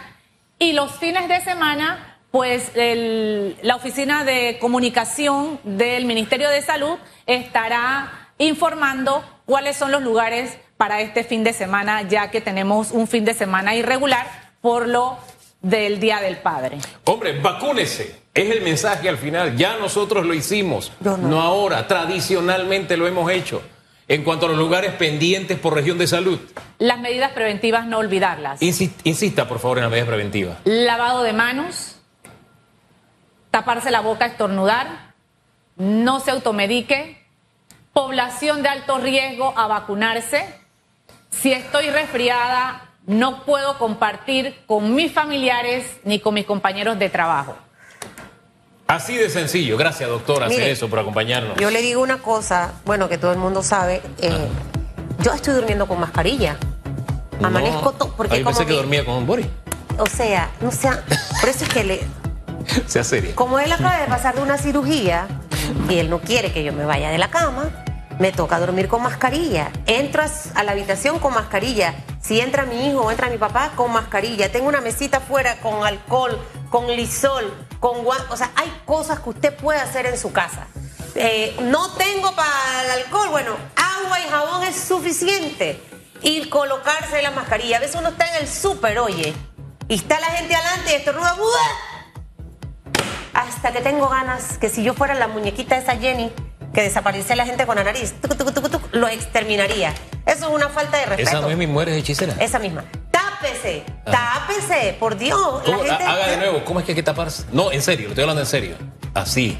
y 0.58 0.72
los 0.72 0.92
fines 0.98 1.28
de 1.28 1.40
semana 1.40 2.18
pues 2.30 2.70
la 2.74 3.74
Oficina 3.74 4.24
de 4.24 4.58
Comunicación 4.60 5.58
del 5.64 6.04
Ministerio 6.04 6.48
de 6.48 6.62
Salud 6.62 6.96
estará 7.26 8.30
informando 8.38 9.24
cuáles 9.46 9.76
son 9.76 9.90
los 9.90 10.02
lugares 10.02 10.56
para 10.76 11.00
este 11.00 11.24
fin 11.24 11.42
de 11.42 11.52
semana, 11.52 12.02
ya 12.02 12.30
que 12.30 12.40
tenemos 12.40 12.92
un 12.92 13.08
fin 13.08 13.24
de 13.24 13.34
semana 13.34 13.74
irregular 13.74 14.26
por 14.60 14.86
lo 14.86 15.18
del 15.62 16.00
Día 16.00 16.20
del 16.20 16.38
Padre. 16.38 16.78
Hombre, 17.04 17.38
vacúnese. 17.38 18.20
Es 18.32 18.50
el 18.50 18.62
mensaje 18.62 19.08
al 19.08 19.18
final. 19.18 19.56
Ya 19.56 19.76
nosotros 19.76 20.24
lo 20.24 20.34
hicimos. 20.34 20.92
no 21.00 21.40
ahora. 21.40 21.86
Tradicionalmente 21.86 22.96
lo 22.96 23.06
hemos 23.06 23.30
hecho. 23.30 23.62
En 24.08 24.24
cuanto 24.24 24.46
a 24.46 24.48
los 24.48 24.58
lugares 24.58 24.94
pendientes 24.94 25.58
por 25.58 25.74
región 25.74 25.96
de 25.96 26.06
salud. 26.08 26.40
Las 26.78 26.98
medidas 26.98 27.30
preventivas, 27.30 27.86
no 27.86 27.98
olvidarlas. 27.98 28.60
Insista, 28.60 29.46
por 29.46 29.60
favor, 29.60 29.78
en 29.78 29.84
las 29.84 29.90
medidas 29.90 30.08
preventivas. 30.08 30.58
Lavado 30.64 31.22
de 31.22 31.32
manos, 31.32 31.96
taparse 33.52 33.92
la 33.92 34.00
boca, 34.00 34.26
estornudar, 34.26 35.14
no 35.76 36.18
se 36.18 36.32
automedique, 36.32 37.24
población 37.92 38.62
de 38.62 38.68
alto 38.70 38.98
riesgo 38.98 39.54
a 39.56 39.68
vacunarse. 39.68 40.44
Si 41.30 41.52
estoy 41.52 41.90
resfriada, 41.90 42.89
no 43.10 43.44
puedo 43.44 43.76
compartir 43.76 44.54
con 44.66 44.94
mis 44.94 45.12
familiares 45.12 45.84
ni 46.04 46.20
con 46.20 46.32
mis 46.32 46.46
compañeros 46.46 46.96
de 46.96 47.10
trabajo. 47.10 47.56
Así 48.86 49.16
de 49.16 49.28
sencillo. 49.28 49.76
Gracias, 49.76 50.08
doctora, 50.08 50.46
hacer 50.46 50.62
eso 50.62 50.88
por 50.88 51.00
acompañarnos. 51.00 51.56
Yo 51.58 51.70
le 51.70 51.82
digo 51.82 52.02
una 52.02 52.18
cosa, 52.18 52.72
bueno, 52.84 53.08
que 53.08 53.18
todo 53.18 53.32
el 53.32 53.38
mundo 53.38 53.64
sabe. 53.64 54.00
Eh, 54.18 54.48
yo 55.22 55.32
estoy 55.32 55.54
durmiendo 55.54 55.88
con 55.88 55.98
mascarilla. 55.98 56.56
Amanezco 57.42 57.92
todo. 57.92 58.14
Porque 58.16 58.38
Yo 58.38 58.44
pensé 58.44 58.64
que 58.64 58.74
dormía 58.74 59.04
con 59.04 59.14
un 59.14 59.26
body. 59.26 59.44
O 59.98 60.06
sea, 60.06 60.50
no 60.60 60.70
sea. 60.70 61.04
Por 61.40 61.48
eso 61.48 61.64
es 61.64 61.70
que 61.70 61.82
le 61.82 62.00
sea 62.86 63.02
seria. 63.02 63.34
Como 63.34 63.58
él 63.58 63.72
acaba 63.72 64.00
de 64.00 64.06
pasar 64.06 64.36
de 64.36 64.42
una 64.42 64.56
cirugía 64.56 65.26
y 65.88 65.98
él 65.98 66.10
no 66.10 66.20
quiere 66.20 66.52
que 66.52 66.62
yo 66.62 66.72
me 66.72 66.84
vaya 66.84 67.10
de 67.10 67.18
la 67.18 67.28
cama, 67.28 67.70
me 68.20 68.30
toca 68.30 68.60
dormir 68.60 68.86
con 68.86 69.02
mascarilla. 69.02 69.72
Entras 69.86 70.50
a 70.54 70.62
la 70.62 70.72
habitación 70.72 71.18
con 71.18 71.34
mascarilla. 71.34 71.94
Si 72.20 72.40
entra 72.40 72.64
mi 72.64 72.88
hijo 72.88 73.00
o 73.02 73.10
entra 73.10 73.28
mi 73.28 73.38
papá, 73.38 73.72
con 73.74 73.92
mascarilla. 73.92 74.52
Tengo 74.52 74.68
una 74.68 74.80
mesita 74.80 75.18
afuera 75.18 75.58
con 75.60 75.86
alcohol, 75.86 76.38
con 76.68 76.86
lisol, 76.88 77.52
con 77.80 78.04
guantes. 78.04 78.30
O 78.30 78.36
sea, 78.36 78.50
hay 78.56 78.70
cosas 78.84 79.20
que 79.20 79.30
usted 79.30 79.56
puede 79.56 79.80
hacer 79.80 80.06
en 80.06 80.18
su 80.18 80.32
casa. 80.32 80.66
Eh, 81.14 81.56
no 81.62 81.92
tengo 81.94 82.34
para 82.34 82.84
el 82.84 83.02
alcohol. 83.02 83.28
Bueno, 83.30 83.56
agua 83.76 84.20
y 84.20 84.28
jabón 84.28 84.64
es 84.64 84.76
suficiente. 84.76 85.82
Y 86.22 86.48
colocarse 86.50 87.22
la 87.22 87.30
mascarilla. 87.30 87.78
A 87.78 87.80
veces 87.80 87.96
uno 87.96 88.10
está 88.10 88.28
en 88.28 88.42
el 88.42 88.48
súper, 88.48 88.98
oye, 88.98 89.34
y 89.88 89.94
está 89.94 90.20
la 90.20 90.26
gente 90.26 90.54
adelante 90.54 90.92
y 90.92 90.94
estornuda 90.96 91.60
hasta 93.32 93.72
que 93.72 93.80
tengo 93.80 94.08
ganas 94.08 94.58
que 94.58 94.68
si 94.68 94.82
yo 94.82 94.94
fuera 94.94 95.14
la 95.14 95.28
muñequita 95.28 95.76
esa 95.76 95.96
Jenny 95.96 96.30
que 96.72 96.82
desaparece 96.82 97.36
la 97.36 97.46
gente 97.46 97.66
con 97.66 97.76
la 97.76 97.84
nariz, 97.84 98.14
lo 98.92 99.08
exterminaría. 99.08 99.94
Eso 100.26 100.48
es 100.48 100.54
una 100.54 100.68
falta 100.68 100.98
de 100.98 101.06
respeto. 101.06 101.30
Esa 101.30 101.40
no 101.40 101.50
es 101.50 101.56
mi 101.56 101.66
mueres 101.66 101.96
hechicera. 101.96 102.34
Esa 102.38 102.58
misma. 102.58 102.84
Tápese, 103.10 103.84
ah. 104.06 104.46
tápese, 104.46 104.96
por 104.98 105.16
Dios. 105.16 105.62
Haga 105.66 106.28
de 106.28 106.36
nuevo, 106.36 106.64
¿cómo 106.64 106.80
es 106.80 106.86
que 106.86 106.92
hay 106.92 106.96
que 106.96 107.02
taparse? 107.02 107.44
No, 107.52 107.72
en 107.72 107.82
serio, 107.82 108.04
lo 108.04 108.10
estoy 108.10 108.22
hablando 108.22 108.42
en 108.42 108.46
serio. 108.46 108.76
Así. 109.14 109.58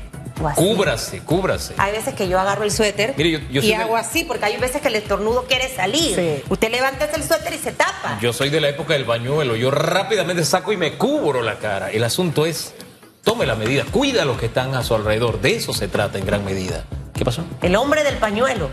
Cúbrase, 0.55 1.21
cúbrase. 1.21 1.75
Hay 1.77 1.93
veces 1.93 2.15
que 2.15 2.27
yo 2.27 2.41
agarro 2.41 2.65
el 2.65 2.71
suéter 2.71 3.15
y 3.19 3.73
hago 3.73 3.97
así, 3.97 4.25
porque 4.25 4.47
hay 4.47 4.57
veces 4.57 4.81
que 4.81 4.89
el 4.89 4.97
estornudo 4.97 5.45
quiere 5.45 5.69
salir. 5.69 6.45
Usted 6.49 6.71
levanta 6.71 7.05
el 7.15 7.23
suéter 7.23 7.53
y 7.53 7.59
se 7.59 7.73
tapa. 7.73 8.19
Yo 8.23 8.33
soy 8.33 8.49
de 8.49 8.61
la 8.61 8.71
época 8.71 8.95
del 8.95 9.05
bañuelo. 9.05 9.57
Yo 9.57 9.71
rápidamente 9.71 10.45
saco 10.45 10.73
y 10.73 10.77
me 10.77 10.97
cubro 10.97 11.43
la 11.43 11.59
cara. 11.59 11.91
El 11.91 12.05
asunto 12.05 12.47
es 12.47 12.75
tome 13.23 13.45
la 13.45 13.55
medida, 13.55 13.85
cuida 13.91 14.23
a 14.23 14.25
los 14.25 14.39
que 14.39 14.47
están 14.47 14.75
a 14.75 14.83
su 14.83 14.95
alrededor. 14.95 15.41
De 15.41 15.57
eso 15.57 15.75
se 15.75 15.89
trata 15.89 16.19
en 16.19 16.25
gran 16.25 16.45
medida. 16.45 16.85
¿Qué 17.21 17.25
pasó? 17.27 17.45
El 17.61 17.77
hombre 17.77 18.03
del 18.03 18.17
pañuelo. 18.17 18.71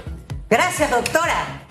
Gracias, 0.50 0.90
doctora. 0.90 1.66